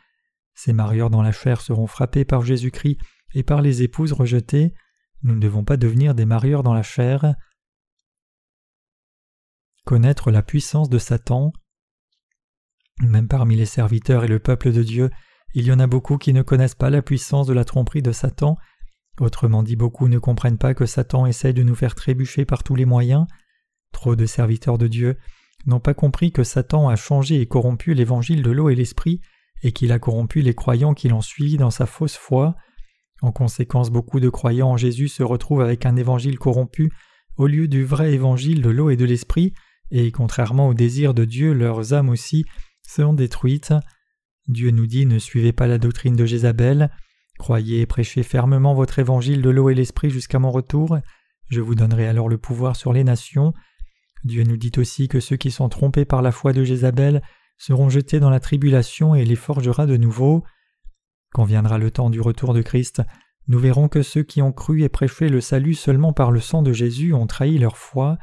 Ces 0.54 0.72
marieurs 0.72 1.10
dans 1.10 1.22
la 1.22 1.32
chair 1.32 1.60
seront 1.60 1.86
frappés 1.86 2.24
par 2.24 2.42
Jésus-Christ 2.42 2.98
et 3.34 3.42
par 3.42 3.60
les 3.60 3.82
épouses 3.82 4.12
rejetées. 4.12 4.72
Nous 5.22 5.34
ne 5.34 5.40
devons 5.40 5.64
pas 5.64 5.76
devenir 5.76 6.14
des 6.14 6.24
marieurs 6.24 6.62
dans 6.62 6.74
la 6.74 6.82
chair. 6.82 7.34
Connaître 9.84 10.30
la 10.30 10.42
puissance 10.42 10.88
de 10.88 10.98
Satan. 10.98 11.52
Même 13.00 13.28
parmi 13.28 13.56
les 13.56 13.66
serviteurs 13.66 14.24
et 14.24 14.28
le 14.28 14.38
peuple 14.38 14.72
de 14.72 14.82
Dieu, 14.82 15.10
il 15.54 15.64
y 15.64 15.72
en 15.72 15.80
a 15.80 15.86
beaucoup 15.86 16.18
qui 16.18 16.32
ne 16.32 16.42
connaissent 16.42 16.74
pas 16.74 16.90
la 16.90 17.02
puissance 17.02 17.46
de 17.46 17.52
la 17.52 17.64
tromperie 17.64 18.02
de 18.02 18.12
Satan. 18.12 18.56
Autrement 19.20 19.62
dit, 19.62 19.76
beaucoup 19.76 20.08
ne 20.08 20.18
comprennent 20.18 20.58
pas 20.58 20.74
que 20.74 20.86
Satan 20.86 21.26
essaie 21.26 21.52
de 21.52 21.62
nous 21.62 21.74
faire 21.74 21.94
trébucher 21.94 22.44
par 22.44 22.62
tous 22.62 22.74
les 22.74 22.84
moyens. 22.84 23.26
Trop 23.92 24.16
de 24.16 24.26
serviteurs 24.26 24.78
de 24.78 24.86
Dieu 24.86 25.16
n'ont 25.66 25.80
pas 25.80 25.94
compris 25.94 26.30
que 26.30 26.44
Satan 26.44 26.88
a 26.88 26.96
changé 26.96 27.40
et 27.40 27.46
corrompu 27.46 27.94
l'évangile 27.94 28.42
de 28.42 28.50
l'eau 28.50 28.70
et 28.70 28.74
l'esprit, 28.74 29.20
et 29.62 29.72
qu'il 29.72 29.90
a 29.90 29.98
corrompu 29.98 30.40
les 30.40 30.54
croyants 30.54 30.94
qui 30.94 31.08
l'ont 31.08 31.20
suivi 31.20 31.56
dans 31.56 31.70
sa 31.70 31.86
fausse 31.86 32.16
foi. 32.16 32.54
En 33.22 33.32
conséquence, 33.32 33.90
beaucoup 33.90 34.20
de 34.20 34.28
croyants 34.28 34.70
en 34.70 34.76
Jésus 34.76 35.08
se 35.08 35.24
retrouvent 35.24 35.62
avec 35.62 35.84
un 35.84 35.96
évangile 35.96 36.38
corrompu 36.38 36.92
au 37.36 37.46
lieu 37.46 37.68
du 37.68 37.84
vrai 37.84 38.12
évangile 38.12 38.62
de 38.62 38.70
l'eau 38.70 38.90
et 38.90 38.96
de 38.96 39.04
l'esprit, 39.04 39.54
et 39.90 40.10
contrairement 40.12 40.68
au 40.68 40.74
désir 40.74 41.14
de 41.14 41.24
Dieu, 41.24 41.52
leurs 41.52 41.94
âmes 41.94 42.08
aussi 42.08 42.44
seront 42.82 43.14
détruites. 43.14 43.72
Dieu 44.48 44.70
nous 44.70 44.86
dit 44.86 45.06
ne 45.06 45.18
suivez 45.18 45.52
pas 45.52 45.66
la 45.66 45.78
doctrine 45.78 46.16
de 46.16 46.26
Jézabel, 46.26 46.90
croyez 47.38 47.80
et 47.80 47.86
prêchez 47.86 48.22
fermement 48.22 48.74
votre 48.74 48.98
évangile 48.98 49.40
de 49.40 49.50
l'eau 49.50 49.70
et 49.70 49.74
l'esprit 49.74 50.10
jusqu'à 50.10 50.38
mon 50.38 50.50
retour, 50.50 50.98
je 51.48 51.60
vous 51.60 51.74
donnerai 51.74 52.06
alors 52.06 52.28
le 52.28 52.36
pouvoir 52.36 52.76
sur 52.76 52.92
les 52.92 53.04
nations. 53.04 53.54
Dieu 54.24 54.42
nous 54.42 54.56
dit 54.56 54.72
aussi 54.76 55.08
que 55.08 55.20
ceux 55.20 55.36
qui 55.36 55.50
sont 55.50 55.68
trompés 55.68 56.04
par 56.04 56.20
la 56.20 56.32
foi 56.32 56.52
de 56.52 56.64
Jézabel 56.64 57.22
seront 57.56 57.88
jetés 57.88 58.20
dans 58.20 58.30
la 58.30 58.40
tribulation 58.40 59.14
et 59.14 59.24
les 59.24 59.36
forgera 59.36 59.86
de 59.86 59.96
nouveau. 59.96 60.44
Quand 61.32 61.44
viendra 61.44 61.78
le 61.78 61.90
temps 61.90 62.10
du 62.10 62.20
retour 62.20 62.52
de 62.52 62.62
Christ, 62.62 63.02
nous 63.48 63.58
verrons 63.58 63.88
que 63.88 64.02
ceux 64.02 64.22
qui 64.22 64.42
ont 64.42 64.52
cru 64.52 64.82
et 64.82 64.88
prêché 64.88 65.28
le 65.28 65.40
salut 65.40 65.74
seulement 65.74 66.12
par 66.12 66.30
le 66.30 66.40
sang 66.40 66.62
de 66.62 66.72
Jésus 66.72 67.14
ont 67.14 67.26
trahi 67.26 67.58
leur 67.58 67.78
foi. 67.78 68.18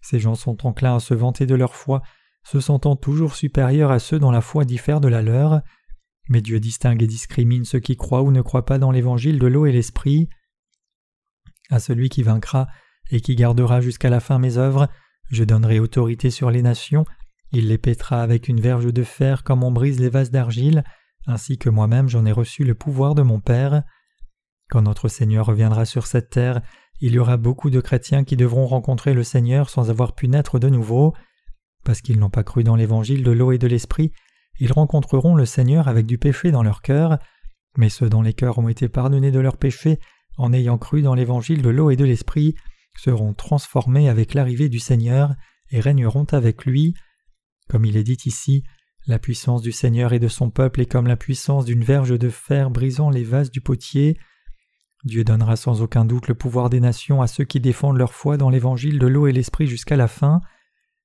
Ces 0.00 0.20
gens 0.20 0.36
sont 0.36 0.64
enclins 0.66 0.96
à 0.96 1.00
se 1.00 1.14
vanter 1.14 1.46
de 1.46 1.54
leur 1.54 1.74
foi, 1.74 2.02
se 2.44 2.60
sentant 2.60 2.96
toujours 2.96 3.34
supérieurs 3.34 3.90
à 3.90 3.98
ceux 3.98 4.18
dont 4.18 4.30
la 4.30 4.40
foi 4.40 4.64
diffère 4.64 5.00
de 5.00 5.08
la 5.08 5.22
leur. 5.22 5.60
Mais 6.30 6.40
Dieu 6.40 6.60
distingue 6.60 7.02
et 7.02 7.06
discrimine 7.06 7.64
ceux 7.64 7.80
qui 7.80 7.96
croient 7.96 8.22
ou 8.22 8.30
ne 8.30 8.40
croient 8.40 8.64
pas 8.64 8.78
dans 8.78 8.92
l'évangile 8.92 9.38
de 9.38 9.46
l'eau 9.46 9.66
et 9.66 9.72
l'esprit. 9.72 10.30
À 11.68 11.80
celui 11.80 12.08
qui 12.08 12.22
vaincra 12.22 12.68
et 13.10 13.20
qui 13.20 13.34
gardera 13.34 13.82
jusqu'à 13.82 14.08
la 14.08 14.20
fin 14.20 14.38
mes 14.38 14.56
œuvres, 14.56 14.88
je 15.28 15.44
donnerai 15.44 15.80
autorité 15.80 16.30
sur 16.30 16.50
les 16.50 16.62
nations, 16.62 17.04
il 17.52 17.68
les 17.68 17.78
pétera 17.78 18.22
avec 18.22 18.48
une 18.48 18.60
verge 18.60 18.92
de 18.92 19.02
fer 19.02 19.42
comme 19.42 19.64
on 19.64 19.72
brise 19.72 19.98
les 19.98 20.08
vases 20.08 20.30
d'argile, 20.30 20.84
ainsi 21.26 21.58
que 21.58 21.68
moi-même 21.68 22.08
j'en 22.08 22.24
ai 22.24 22.32
reçu 22.32 22.64
le 22.64 22.74
pouvoir 22.74 23.14
de 23.16 23.22
mon 23.22 23.40
Père. 23.40 23.82
Quand 24.70 24.82
notre 24.82 25.08
Seigneur 25.08 25.46
reviendra 25.46 25.84
sur 25.84 26.06
cette 26.06 26.30
terre, 26.30 26.62
il 27.00 27.14
y 27.14 27.18
aura 27.18 27.36
beaucoup 27.38 27.70
de 27.70 27.80
chrétiens 27.80 28.22
qui 28.22 28.36
devront 28.36 28.66
rencontrer 28.66 29.14
le 29.14 29.24
Seigneur 29.24 29.68
sans 29.68 29.90
avoir 29.90 30.14
pu 30.14 30.28
naître 30.28 30.60
de 30.60 30.68
nouveau. 30.68 31.12
Parce 31.84 32.02
qu'ils 32.02 32.20
n'ont 32.20 32.30
pas 32.30 32.44
cru 32.44 32.62
dans 32.62 32.76
l'évangile 32.76 33.24
de 33.24 33.30
l'eau 33.32 33.52
et 33.52 33.58
de 33.58 33.66
l'esprit, 33.66 34.12
ils 34.60 34.72
rencontreront 34.72 35.34
le 35.34 35.46
Seigneur 35.46 35.88
avec 35.88 36.06
du 36.06 36.18
péché 36.18 36.50
dans 36.50 36.62
leur 36.62 36.82
cœur, 36.82 37.18
mais 37.76 37.88
ceux 37.88 38.08
dont 38.08 38.22
les 38.22 38.34
cœurs 38.34 38.58
ont 38.58 38.68
été 38.68 38.88
pardonnés 38.88 39.30
de 39.30 39.40
leurs 39.40 39.56
péchés 39.56 39.98
en 40.36 40.52
ayant 40.52 40.78
cru 40.78 41.02
dans 41.02 41.14
l'évangile 41.14 41.62
de 41.62 41.70
l'eau 41.70 41.90
et 41.90 41.96
de 41.96 42.04
l'esprit 42.04 42.54
seront 42.96 43.34
transformés 43.34 44.08
avec 44.08 44.34
l'arrivée 44.34 44.68
du 44.68 44.78
Seigneur 44.78 45.34
et 45.70 45.80
régneront 45.80 46.26
avec 46.32 46.64
lui. 46.64 46.94
Comme 47.68 47.84
il 47.84 47.96
est 47.96 48.04
dit 48.04 48.18
ici, 48.26 48.64
la 49.06 49.18
puissance 49.18 49.62
du 49.62 49.72
Seigneur 49.72 50.12
et 50.12 50.18
de 50.18 50.28
son 50.28 50.50
peuple 50.50 50.82
est 50.82 50.86
comme 50.86 51.06
la 51.06 51.16
puissance 51.16 51.64
d'une 51.64 51.84
verge 51.84 52.18
de 52.18 52.28
fer 52.28 52.70
brisant 52.70 53.10
les 53.10 53.24
vases 53.24 53.50
du 53.50 53.60
potier. 53.60 54.18
Dieu 55.04 55.24
donnera 55.24 55.56
sans 55.56 55.80
aucun 55.80 56.04
doute 56.04 56.28
le 56.28 56.34
pouvoir 56.34 56.68
des 56.68 56.80
nations 56.80 57.22
à 57.22 57.26
ceux 57.26 57.44
qui 57.44 57.60
défendent 57.60 57.96
leur 57.96 58.12
foi 58.12 58.36
dans 58.36 58.50
l'évangile 58.50 58.98
de 58.98 59.06
l'eau 59.06 59.26
et 59.26 59.32
l'esprit 59.32 59.66
jusqu'à 59.66 59.96
la 59.96 60.08
fin. 60.08 60.40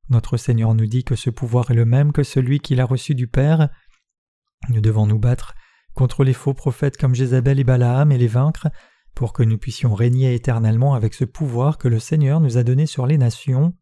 Notre 0.10 0.38
Seigneur 0.38 0.76
nous 0.76 0.86
dit 0.86 1.04
que 1.04 1.16
ce 1.16 1.30
pouvoir 1.30 1.72
est 1.72 1.76
le 1.76 1.86
même 1.86 2.12
que 2.12 2.24
celui 2.24 2.60
qu'il 2.60 2.80
a 2.80 2.86
reçu 2.86 3.16
du 3.16 3.28
Père. 3.28 3.70
Nous 4.70 4.82
devons 4.82 5.08
nous 5.08 5.20
battre 5.20 5.56
contre 5.94 6.24
les 6.24 6.34
faux 6.34 6.54
prophètes 6.54 6.98
comme 6.98 7.16
Jézabel 7.16 7.60
et 7.60 7.64
Balaam 7.64 8.12
et 8.12 8.18
les 8.18 8.28
vaincre 8.28 8.68
pour 9.16 9.34
que 9.34 9.44
nous 9.44 9.58
puissions 9.58 9.96
régner 9.96 10.36
éternellement 10.36 10.94
avec 10.94 11.14
ce 11.14 11.26
pouvoir 11.26 11.78
que 11.78 11.88
le 11.88 12.00
Seigneur 12.00 12.40
nous 12.42 12.58
a 12.58 12.64
donné 12.64 12.86
sur 12.86 13.08
les 13.08 13.18
nations. 13.18 13.74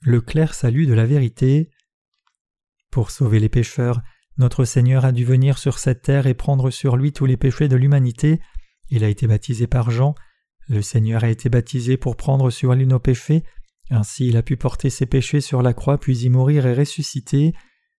Le 0.00 0.20
clair 0.20 0.54
salut 0.54 0.86
de 0.86 0.94
la 0.94 1.06
vérité. 1.06 1.70
Pour 2.90 3.10
sauver 3.10 3.38
les 3.38 3.50
pécheurs, 3.50 4.00
notre 4.38 4.64
Seigneur 4.64 5.04
a 5.04 5.12
dû 5.12 5.24
venir 5.24 5.58
sur 5.58 5.78
cette 5.78 6.02
terre 6.02 6.26
et 6.26 6.34
prendre 6.34 6.70
sur 6.70 6.96
lui 6.96 7.12
tous 7.12 7.26
les 7.26 7.36
péchés 7.36 7.68
de 7.68 7.76
l'humanité. 7.76 8.40
Il 8.88 9.04
a 9.04 9.08
été 9.08 9.26
baptisé 9.26 9.66
par 9.66 9.90
Jean. 9.90 10.14
Le 10.68 10.82
Seigneur 10.82 11.24
a 11.24 11.30
été 11.30 11.48
baptisé 11.48 11.96
pour 11.96 12.16
prendre 12.16 12.50
sur 12.50 12.74
lui 12.74 12.86
nos 12.86 12.98
péchés. 12.98 13.42
Ainsi 13.90 14.28
il 14.28 14.36
a 14.36 14.42
pu 14.42 14.58
porter 14.58 14.90
ses 14.90 15.06
péchés 15.06 15.40
sur 15.40 15.62
la 15.62 15.72
croix 15.72 15.98
puis 15.98 16.24
y 16.24 16.28
mourir 16.28 16.66
et 16.66 16.74
ressusciter. 16.74 17.54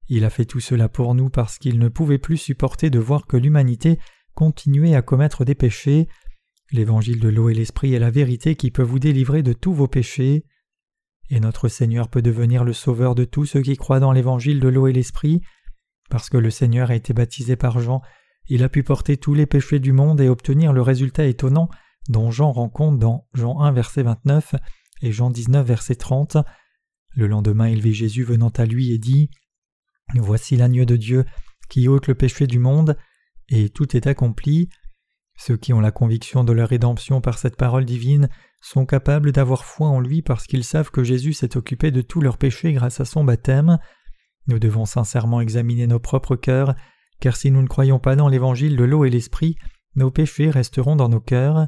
Il 0.08 0.24
a 0.24 0.30
fait 0.30 0.46
tout 0.46 0.60
cela 0.60 0.88
pour 0.88 1.16
nous 1.16 1.30
parce 1.30 1.58
qu'il 1.58 1.80
ne 1.80 1.88
pouvait 1.88 2.20
plus 2.20 2.38
supporter 2.38 2.92
de 2.92 3.00
voir 3.00 3.26
que 3.26 3.38
l'humanité 3.38 3.98
continuez 4.36 4.96
à 4.96 5.02
commettre 5.02 5.46
des 5.46 5.56
péchés. 5.56 6.08
L'évangile 6.72 7.20
de 7.20 7.30
l'eau 7.30 7.50
et 7.50 7.56
l'esprit 7.56 7.96
est 7.96 8.00
la 8.00 8.12
vérité 8.12 8.56
qui 8.56 8.70
peut 8.70 8.84
vous 8.84 9.00
délivrer 9.00 9.42
de 9.42 9.54
tous 9.54 9.74
vos 9.74 9.88
péchés. 9.88 10.46
Et 11.32 11.40
notre 11.40 11.70
Seigneur 11.70 12.08
peut 12.08 12.22
devenir 12.22 12.64
le 12.64 12.74
sauveur 12.74 13.16
de 13.16 13.26
tous 13.26 13.46
ceux 13.46 13.62
qui 13.62 13.78
croient 13.78 14.00
dans 14.00 14.12
l'évangile 14.12 14.60
de 14.60 14.68
l'eau 14.68 14.86
et 14.86 14.94
l'esprit. 14.94 15.42
Parce 16.12 16.30
que 16.30 16.38
le 16.38 16.52
Seigneur 16.52 16.92
a 16.92 16.96
été 16.96 17.14
baptisé 17.14 17.56
par 17.56 17.80
Jean, 17.80 18.02
il 18.48 18.64
a 18.64 18.70
pu 18.70 18.82
porter 18.82 19.18
tous 19.18 19.36
les 19.36 19.46
péchés 19.46 19.80
du 19.80 19.92
monde 19.92 20.22
et 20.22 20.30
obtenir 20.30 20.74
le 20.74 20.82
résultat 20.82 21.26
étonnant 21.26 21.70
dont 22.10 22.32
Jean 22.32 22.52
rend 22.52 22.70
compte 22.70 23.00
dans 23.00 23.28
Jean 23.34 23.60
1 23.62 23.72
verset 23.72 24.04
29 24.04 24.56
et 25.02 25.12
Jean 25.12 25.30
19 25.30 25.66
verset 25.66 25.96
30. 25.96 26.38
Le 27.16 27.28
lendemain 27.28 27.70
il 27.70 27.82
vit 27.82 27.94
Jésus 27.94 28.24
venant 28.24 28.50
à 28.50 28.66
lui 28.66 28.92
et 28.92 28.98
dit 28.98 29.30
Voici 30.16 30.58
l'agneau 30.58 30.86
de 30.86 30.96
Dieu 30.96 31.26
qui 31.70 31.88
ôte 31.88 32.08
le 32.08 32.16
péché 32.16 32.48
du 32.48 32.60
monde 32.60 32.98
et 33.48 33.70
tout 33.70 33.96
est 33.96 34.08
accompli. 34.08 34.70
Ceux 35.38 35.56
qui 35.56 35.72
ont 35.72 35.80
la 35.80 35.92
conviction 35.92 36.44
de 36.44 36.52
leur 36.52 36.70
rédemption 36.70 37.22
par 37.22 37.38
cette 37.38 37.56
parole 37.56 37.86
divine 37.86 38.28
sont 38.60 38.86
capables 38.86 39.32
d'avoir 39.32 39.64
foi 39.64 39.88
en 39.88 40.02
lui 40.02 40.22
parce 40.22 40.46
qu'ils 40.46 40.66
savent 40.66 40.92
que 40.92 41.04
Jésus 41.04 41.34
s'est 41.34 41.56
occupé 41.56 41.92
de 41.92 42.02
tous 42.02 42.20
leurs 42.20 42.38
péchés 42.38 42.74
grâce 42.74 43.00
à 43.00 43.06
son 43.06 43.24
baptême. 43.24 43.80
Nous 44.48 44.60
devons 44.60 44.86
sincèrement 44.86 45.40
examiner 45.40 45.88
nos 45.88 46.00
propres 46.00 46.36
cœurs, 46.36 46.76
car 47.22 47.38
si 47.38 47.52
nous 47.52 47.62
ne 47.62 47.68
croyons 47.68 48.00
pas 48.00 48.16
dans 48.16 48.28
l'évangile 48.28 48.76
de 48.76 48.84
l'eau 48.84 49.06
et 49.06 49.10
l'esprit, 49.10 49.56
nos 49.96 50.12
péchés 50.12 50.50
resteront 50.50 50.96
dans 50.96 51.10
nos 51.10 51.22
cœurs. 51.22 51.68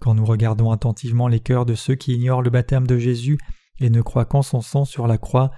Quand 0.00 0.14
nous 0.14 0.24
regardons 0.24 0.70
attentivement 0.70 1.28
les 1.28 1.40
cœurs 1.40 1.66
de 1.66 1.74
ceux 1.74 1.94
qui 1.94 2.14
ignorent 2.14 2.42
le 2.42 2.50
baptême 2.50 2.86
de 2.86 2.98
Jésus 2.98 3.38
et 3.80 3.90
ne 3.90 4.02
croient 4.02 4.24
qu'en 4.24 4.42
son 4.42 4.60
sang 4.60 4.84
sur 4.84 5.06
la 5.06 5.18
croix, 5.18 5.50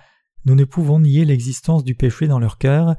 nous 0.45 0.55
ne 0.55 0.65
pouvons 0.65 1.01
nier 1.01 1.25
l'existence 1.25 1.85
du 1.85 1.95
péché 1.95 2.27
dans 2.27 2.39
leur 2.39 2.59
cœur, 2.59 2.97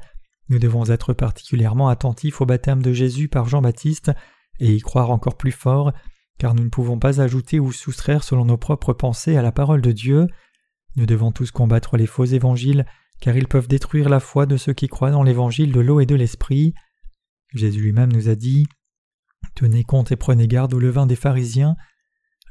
nous 0.50 0.58
devons 0.58 0.90
être 0.90 1.12
particulièrement 1.12 1.88
attentifs 1.88 2.40
au 2.40 2.46
baptême 2.46 2.82
de 2.82 2.92
Jésus 2.92 3.28
par 3.28 3.48
Jean-Baptiste 3.48 4.10
et 4.58 4.74
y 4.74 4.80
croire 4.80 5.10
encore 5.10 5.36
plus 5.36 5.52
fort, 5.52 5.92
car 6.38 6.54
nous 6.54 6.64
ne 6.64 6.68
pouvons 6.68 6.98
pas 6.98 7.20
ajouter 7.20 7.60
ou 7.60 7.70
soustraire 7.70 8.24
selon 8.24 8.44
nos 8.44 8.56
propres 8.56 8.92
pensées 8.92 9.36
à 9.36 9.42
la 9.42 9.52
parole 9.52 9.80
de 9.80 9.92
Dieu. 9.92 10.26
Nous 10.96 11.06
devons 11.06 11.30
tous 11.30 11.52
combattre 11.52 11.96
les 11.96 12.06
faux 12.06 12.24
évangiles, 12.24 12.84
car 13.20 13.36
ils 13.36 13.46
peuvent 13.46 13.68
détruire 13.68 14.08
la 14.08 14.18
foi 14.18 14.44
de 14.44 14.56
ceux 14.56 14.72
qui 14.72 14.88
croient 14.88 15.12
dans 15.12 15.22
l'évangile 15.22 15.70
de 15.70 15.80
l'eau 15.80 16.00
et 16.00 16.06
de 16.06 16.16
l'esprit. 16.16 16.74
Jésus 17.54 17.80
lui-même 17.80 18.12
nous 18.12 18.28
a 18.28 18.34
dit 18.34 18.66
Tenez 19.54 19.84
compte 19.84 20.12
et 20.12 20.16
prenez 20.16 20.48
garde 20.48 20.74
au 20.74 20.78
levain 20.78 21.06
des 21.06 21.16
pharisiens. 21.16 21.76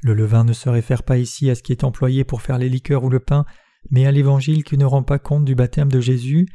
Le 0.02 0.14
levain 0.14 0.44
ne 0.44 0.52
se 0.52 0.68
réfère 0.68 1.02
pas 1.02 1.18
ici 1.18 1.50
à 1.50 1.54
ce 1.54 1.62
qui 1.62 1.72
est 1.72 1.84
employé 1.84 2.24
pour 2.24 2.42
faire 2.42 2.58
les 2.58 2.68
liqueurs 2.68 3.04
ou 3.04 3.10
le 3.10 3.20
pain, 3.20 3.44
mais 3.90 4.06
à 4.06 4.12
l'évangile 4.12 4.64
qui 4.64 4.78
ne 4.78 4.84
rend 4.84 5.02
pas 5.02 5.18
compte 5.18 5.44
du 5.44 5.54
baptême 5.54 5.90
de 5.90 6.00
Jésus. 6.00 6.46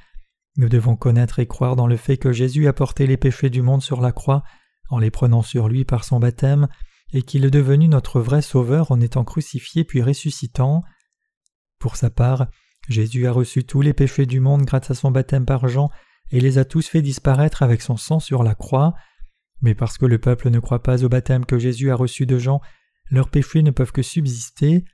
Nous 0.58 0.70
devons 0.70 0.96
connaître 0.96 1.40
et 1.40 1.48
croire 1.48 1.76
dans 1.76 1.88
le 1.88 1.98
fait 1.98 2.18
que 2.18 2.32
Jésus 2.32 2.68
a 2.68 2.74
porté 2.74 3.08
les 3.08 3.18
péchés 3.18 3.50
du 3.50 3.62
monde 3.62 3.82
sur 3.82 4.02
la 4.02 4.12
croix 4.12 4.44
en 4.90 5.00
les 5.00 5.12
prenant 5.12 5.42
sur 5.42 5.68
lui 5.68 5.86
par 5.86 6.04
son 6.04 6.20
baptême, 6.20 6.68
et 7.14 7.22
qu'il 7.22 7.46
est 7.46 7.52
devenu 7.52 7.88
notre 7.88 8.20
vrai 8.20 8.42
Sauveur 8.42 8.92
en 8.92 9.00
étant 9.00 9.24
crucifié 9.24 9.84
puis 9.84 10.02
ressuscitant. 10.02 10.82
Pour 11.80 11.96
sa 11.96 12.10
part, 12.10 12.48
Jésus 12.90 13.28
a 13.28 13.32
reçu 13.32 13.64
tous 13.64 13.82
les 13.82 13.94
péchés 13.94 14.26
du 14.26 14.40
monde 14.40 14.64
grâce 14.64 14.92
à 14.92 14.96
son 14.96 15.12
baptême 15.12 15.46
par 15.46 15.68
Jean 15.68 15.90
et 16.32 16.40
les 16.40 16.58
a 16.58 16.66
tous 16.66 16.88
fait 16.88 17.02
disparaître 17.02 17.64
avec 17.64 17.82
son 17.82 17.98
sang 17.98 18.20
sur 18.20 18.44
la 18.44 18.56
croix. 18.56 18.96
Mais 19.66 19.74
parce 19.74 19.98
que 19.98 20.06
le 20.06 20.20
peuple 20.20 20.52
ne 20.52 20.60
croit 20.60 20.84
pas 20.84 21.04
au 21.04 21.10
baptême 21.10 21.44
que 21.44 21.58
Jésus 21.58 21.90
a 21.90 21.96
reçu 21.96 22.28
de 22.28 22.38
Jean, 22.38 22.62
leurs 23.10 23.32
péchés 23.32 23.64
ne 23.64 23.72
peuvent 23.72 23.92
que 23.92 24.04
subsister. 24.04 24.86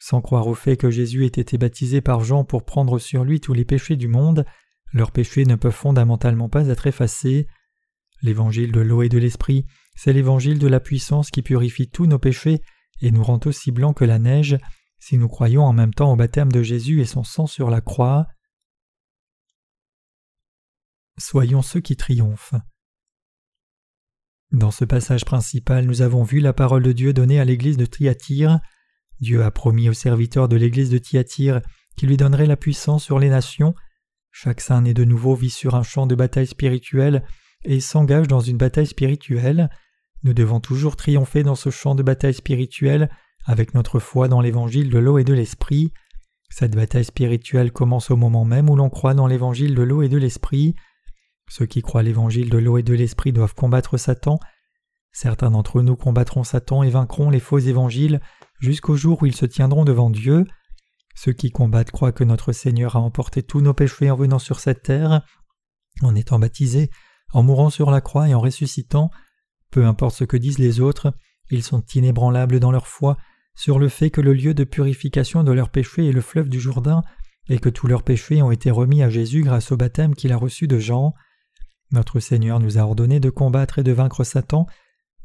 Sans 0.00 0.20
croire 0.20 0.48
au 0.48 0.54
fait 0.54 0.76
que 0.76 0.90
Jésus 0.90 1.24
ait 1.24 1.28
été 1.28 1.56
baptisé 1.56 2.00
par 2.00 2.24
Jean 2.24 2.42
pour 2.42 2.64
prendre 2.64 2.98
sur 2.98 3.22
lui 3.22 3.38
tous 3.38 3.52
les 3.52 3.64
péchés 3.64 3.94
du 3.94 4.08
monde, 4.08 4.44
leurs 4.92 5.12
péchés 5.12 5.44
ne 5.44 5.54
peuvent 5.54 5.70
fondamentalement 5.70 6.48
pas 6.48 6.66
être 6.66 6.88
effacés. 6.88 7.46
L'évangile 8.20 8.72
de 8.72 8.80
l'eau 8.80 9.02
et 9.02 9.08
de 9.08 9.18
l'esprit, 9.18 9.66
c'est 9.94 10.12
l'évangile 10.12 10.58
de 10.58 10.66
la 10.66 10.80
puissance 10.80 11.30
qui 11.30 11.42
purifie 11.42 11.88
tous 11.88 12.06
nos 12.06 12.18
péchés 12.18 12.60
et 13.00 13.12
nous 13.12 13.22
rend 13.22 13.38
aussi 13.46 13.70
blancs 13.70 13.98
que 13.98 14.04
la 14.04 14.18
neige 14.18 14.58
si 14.98 15.16
nous 15.16 15.28
croyons 15.28 15.62
en 15.62 15.72
même 15.72 15.94
temps 15.94 16.12
au 16.12 16.16
baptême 16.16 16.50
de 16.50 16.64
Jésus 16.64 17.00
et 17.00 17.06
son 17.06 17.22
sang 17.22 17.46
sur 17.46 17.70
la 17.70 17.80
croix. 17.80 18.26
Soyons 21.18 21.62
ceux 21.62 21.80
qui 21.80 21.94
triomphent. 21.94 22.54
Dans 24.52 24.70
ce 24.70 24.86
passage 24.86 25.26
principal, 25.26 25.84
nous 25.84 26.00
avons 26.00 26.22
vu 26.22 26.40
la 26.40 26.54
parole 26.54 26.82
de 26.82 26.92
Dieu 26.92 27.12
donnée 27.12 27.38
à 27.38 27.44
l'église 27.44 27.76
de 27.76 27.84
Thyatire. 27.84 28.60
Dieu 29.20 29.42
a 29.42 29.50
promis 29.50 29.90
aux 29.90 29.94
serviteurs 29.94 30.48
de 30.48 30.56
l'église 30.56 30.88
de 30.88 30.96
Thyatire 30.96 31.60
qu'il 31.96 32.08
lui 32.08 32.16
donnerait 32.16 32.46
la 32.46 32.56
puissance 32.56 33.04
sur 33.04 33.18
les 33.18 33.28
nations. 33.28 33.74
Chaque 34.30 34.62
saint 34.62 34.80
né 34.80 34.94
de 34.94 35.04
nouveau 35.04 35.34
vit 35.34 35.50
sur 35.50 35.74
un 35.74 35.82
champ 35.82 36.06
de 36.06 36.14
bataille 36.14 36.46
spirituelle 36.46 37.24
et 37.64 37.80
s'engage 37.80 38.26
dans 38.26 38.40
une 38.40 38.56
bataille 38.56 38.86
spirituelle. 38.86 39.68
Nous 40.22 40.32
devons 40.32 40.60
toujours 40.60 40.96
triompher 40.96 41.42
dans 41.42 41.54
ce 41.54 41.68
champ 41.68 41.94
de 41.94 42.02
bataille 42.02 42.34
spirituelle 42.34 43.10
avec 43.44 43.74
notre 43.74 43.98
foi 43.98 44.28
dans 44.28 44.40
l'évangile 44.40 44.88
de 44.88 44.98
l'eau 44.98 45.18
et 45.18 45.24
de 45.24 45.34
l'esprit. 45.34 45.92
Cette 46.48 46.74
bataille 46.74 47.04
spirituelle 47.04 47.70
commence 47.70 48.10
au 48.10 48.16
moment 48.16 48.46
même 48.46 48.70
où 48.70 48.76
l'on 48.76 48.88
croit 48.88 49.12
dans 49.12 49.26
l'évangile 49.26 49.74
de 49.74 49.82
l'eau 49.82 50.00
et 50.00 50.08
de 50.08 50.16
l'esprit. 50.16 50.74
Ceux 51.48 51.66
qui 51.66 51.82
croient 51.82 52.02
l'évangile 52.02 52.50
de 52.50 52.58
l'eau 52.58 52.78
et 52.78 52.82
de 52.82 52.94
l'esprit 52.94 53.32
doivent 53.32 53.54
combattre 53.54 53.96
Satan. 53.96 54.38
Certains 55.12 55.50
d'entre 55.50 55.82
nous 55.82 55.96
combattront 55.96 56.44
Satan 56.44 56.82
et 56.82 56.90
vaincront 56.90 57.30
les 57.30 57.40
faux 57.40 57.58
évangiles 57.58 58.20
jusqu'au 58.60 58.96
jour 58.96 59.22
où 59.22 59.26
ils 59.26 59.34
se 59.34 59.46
tiendront 59.46 59.84
devant 59.84 60.10
Dieu. 60.10 60.44
Ceux 61.14 61.32
qui 61.32 61.50
combattent 61.50 61.90
croient 61.90 62.12
que 62.12 62.24
notre 62.24 62.52
Seigneur 62.52 62.96
a 62.96 63.00
emporté 63.00 63.42
tous 63.42 63.60
nos 63.60 63.74
péchés 63.74 64.10
en 64.10 64.16
venant 64.16 64.38
sur 64.38 64.60
cette 64.60 64.82
terre, 64.82 65.22
en 66.02 66.14
étant 66.14 66.38
baptisé, 66.38 66.90
en 67.32 67.42
mourant 67.42 67.70
sur 67.70 67.90
la 67.90 68.00
croix 68.00 68.28
et 68.28 68.34
en 68.34 68.40
ressuscitant. 68.40 69.10
Peu 69.70 69.84
importe 69.84 70.16
ce 70.16 70.24
que 70.24 70.36
disent 70.36 70.58
les 70.58 70.80
autres, 70.80 71.12
ils 71.50 71.62
sont 71.62 71.82
inébranlables 71.94 72.60
dans 72.60 72.70
leur 72.70 72.86
foi 72.86 73.16
sur 73.54 73.78
le 73.78 73.88
fait 73.88 74.10
que 74.10 74.20
le 74.20 74.34
lieu 74.34 74.54
de 74.54 74.64
purification 74.64 75.42
de 75.42 75.50
leurs 75.50 75.70
péchés 75.70 76.08
est 76.08 76.12
le 76.12 76.20
fleuve 76.20 76.48
du 76.48 76.60
Jourdain 76.60 77.02
et 77.48 77.58
que 77.58 77.68
tous 77.68 77.88
leurs 77.88 78.04
péchés 78.04 78.42
ont 78.42 78.52
été 78.52 78.70
remis 78.70 79.02
à 79.02 79.10
Jésus 79.10 79.42
grâce 79.42 79.72
au 79.72 79.76
baptême 79.76 80.14
qu'il 80.14 80.32
a 80.32 80.36
reçu 80.36 80.68
de 80.68 80.78
Jean. 80.78 81.14
Notre 81.90 82.20
Seigneur 82.20 82.60
nous 82.60 82.78
a 82.78 82.82
ordonné 82.82 83.20
de 83.20 83.30
combattre 83.30 83.78
et 83.78 83.82
de 83.82 83.92
vaincre 83.92 84.24
Satan. 84.24 84.66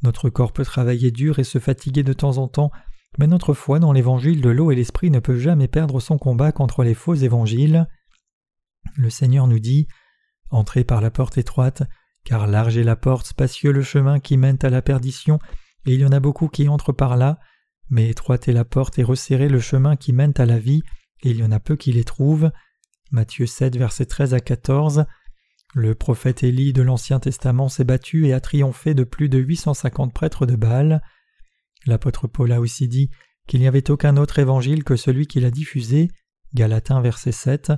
Notre 0.02 0.30
corps 0.30 0.54
peut 0.54 0.66
travailler 0.66 1.12
dur 1.12 1.40
et 1.40 1.44
se 1.44 1.60
fatiguer 1.60 2.04
de 2.04 2.14
temps 2.14 2.38
en 2.38 2.48
temps, 2.48 2.72
mais 3.18 3.28
notre 3.28 3.54
foi 3.54 3.80
dans 3.80 3.92
l'évangile 3.92 4.42
de 4.42 4.50
l'eau 4.50 4.72
et 4.72 4.76
l'esprit 4.76 5.12
ne 5.12 5.20
peut 5.20 5.38
jamais 5.38 5.68
perdre 5.68 6.00
son 6.00 6.18
combat 6.18 6.52
contre 6.52 6.84
les 6.84 6.94
faux 6.94 7.16
évangiles. 7.16 7.88
Le 8.96 9.10
Seigneur 9.10 9.48
nous 9.48 9.60
dit 9.60 9.88
Entrez 10.50 10.84
par 10.84 11.02
la 11.02 11.12
porte 11.12 11.38
étroite, 11.38 11.84
car 12.24 12.48
large 12.48 12.78
est 12.78 12.84
la 12.84 12.96
porte, 12.96 13.28
spacieux 13.28 13.72
le 13.72 13.82
chemin 13.82 14.20
qui 14.20 14.38
mène 14.38 14.58
à 14.62 14.70
la 14.70 14.82
perdition, 14.82 15.40
et 15.86 15.94
il 15.94 16.00
y 16.00 16.06
en 16.06 16.12
a 16.12 16.20
beaucoup 16.20 16.48
qui 16.48 16.70
entrent 16.70 16.94
par 16.94 17.18
là, 17.18 17.40
mais 17.90 18.10
étroite 18.10 18.48
est 18.48 18.54
la 18.54 18.66
porte 18.66 18.98
et 19.00 19.04
resserré 19.04 19.50
le 19.50 19.60
chemin 19.60 19.96
qui 19.96 20.14
mène 20.14 20.34
à 20.38 20.46
la 20.46 20.60
vie, 20.60 20.84
et 21.24 21.32
il 21.32 21.38
y 21.38 21.44
en 21.44 21.52
a 21.52 21.60
peu 21.60 21.76
qui 21.76 21.92
les 21.92 22.04
trouvent. 22.04 22.52
Matthieu 23.12 23.46
7, 23.46 23.78
versets 23.78 24.06
13 24.06 24.34
à 24.34 24.40
14. 24.40 25.06
Le 25.76 25.96
prophète 25.96 26.44
Élie 26.44 26.72
de 26.72 26.84
l'Ancien 26.84 27.20
Testament 27.20 27.68
s'est 27.68 27.84
battu 27.84 28.28
et 28.28 28.34
a 28.34 28.40
triomphé 28.40 28.94
de 28.94 29.04
plus 29.04 29.28
de 29.28 29.40
850 29.40 30.14
prêtres 30.14 30.46
de 30.46 30.56
Baal. 30.56 31.02
L'apôtre 31.88 32.28
Paul 32.28 32.52
a 32.52 32.62
aussi 32.62 32.88
dit 32.88 33.10
qu'il 33.48 33.60
n'y 33.60 33.68
avait 33.68 33.90
aucun 33.90 34.18
autre 34.18 34.38
évangile 34.38 34.84
que 34.84 34.96
celui 34.96 35.26
qu'il 35.26 35.46
a 35.46 35.52
diffusé. 35.52 36.12
Galatin 36.54 37.02
verset 37.02 37.32
7. 37.32 37.74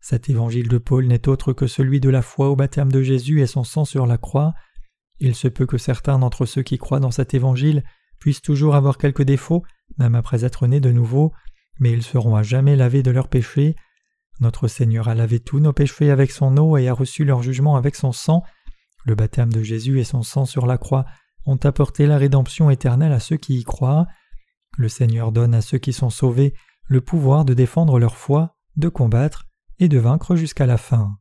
Cet 0.00 0.30
évangile 0.30 0.68
de 0.68 0.78
Paul 0.78 1.06
n'est 1.06 1.28
autre 1.28 1.52
que 1.52 1.66
celui 1.66 2.00
de 2.00 2.08
la 2.08 2.22
foi 2.22 2.48
au 2.48 2.56
baptême 2.56 2.90
de 2.90 3.02
Jésus 3.02 3.42
et 3.42 3.46
son 3.46 3.62
sang 3.62 3.84
sur 3.84 4.06
la 4.06 4.16
croix. 4.16 4.54
Il 5.20 5.34
se 5.34 5.48
peut 5.48 5.66
que 5.66 5.78
certains 5.78 6.18
d'entre 6.18 6.46
ceux 6.46 6.62
qui 6.62 6.78
croient 6.78 7.00
dans 7.00 7.10
cet 7.10 7.34
évangile 7.34 7.84
puissent 8.20 8.42
toujours 8.42 8.74
avoir 8.74 8.96
quelques 8.96 9.22
défauts, 9.22 9.64
même 9.98 10.14
après 10.14 10.46
être 10.46 10.66
nés 10.66 10.80
de 10.80 10.90
nouveau, 10.90 11.32
mais 11.78 11.92
ils 11.92 12.02
seront 12.02 12.36
à 12.36 12.42
jamais 12.42 12.74
lavés 12.74 13.02
de 13.02 13.10
leurs 13.10 13.28
péchés. 13.28 13.76
Notre 14.40 14.68
Seigneur 14.68 15.08
a 15.08 15.14
lavé 15.14 15.40
tous 15.40 15.60
nos 15.60 15.72
péchés 15.72 16.10
avec 16.10 16.30
son 16.30 16.56
eau 16.56 16.76
et 16.76 16.88
a 16.88 16.94
reçu 16.94 17.24
leur 17.24 17.42
jugement 17.42 17.76
avec 17.76 17.94
son 17.94 18.12
sang. 18.12 18.42
Le 19.04 19.14
baptême 19.14 19.52
de 19.52 19.62
Jésus 19.62 20.00
et 20.00 20.04
son 20.04 20.22
sang 20.22 20.44
sur 20.44 20.66
la 20.66 20.78
croix 20.78 21.04
ont 21.46 21.58
apporté 21.62 22.06
la 22.06 22.18
rédemption 22.18 22.70
éternelle 22.70 23.12
à 23.12 23.20
ceux 23.20 23.36
qui 23.36 23.58
y 23.58 23.64
croient. 23.64 24.06
Le 24.76 24.88
Seigneur 24.88 25.30
donne 25.30 25.54
à 25.54 25.60
ceux 25.60 25.78
qui 25.78 25.92
sont 25.92 26.10
sauvés 26.10 26.54
le 26.86 27.00
pouvoir 27.00 27.44
de 27.44 27.54
défendre 27.54 27.98
leur 27.98 28.16
foi, 28.16 28.56
de 28.76 28.88
combattre 28.88 29.46
et 29.78 29.88
de 29.88 29.98
vaincre 29.98 30.36
jusqu'à 30.36 30.66
la 30.66 30.78
fin. 30.78 31.16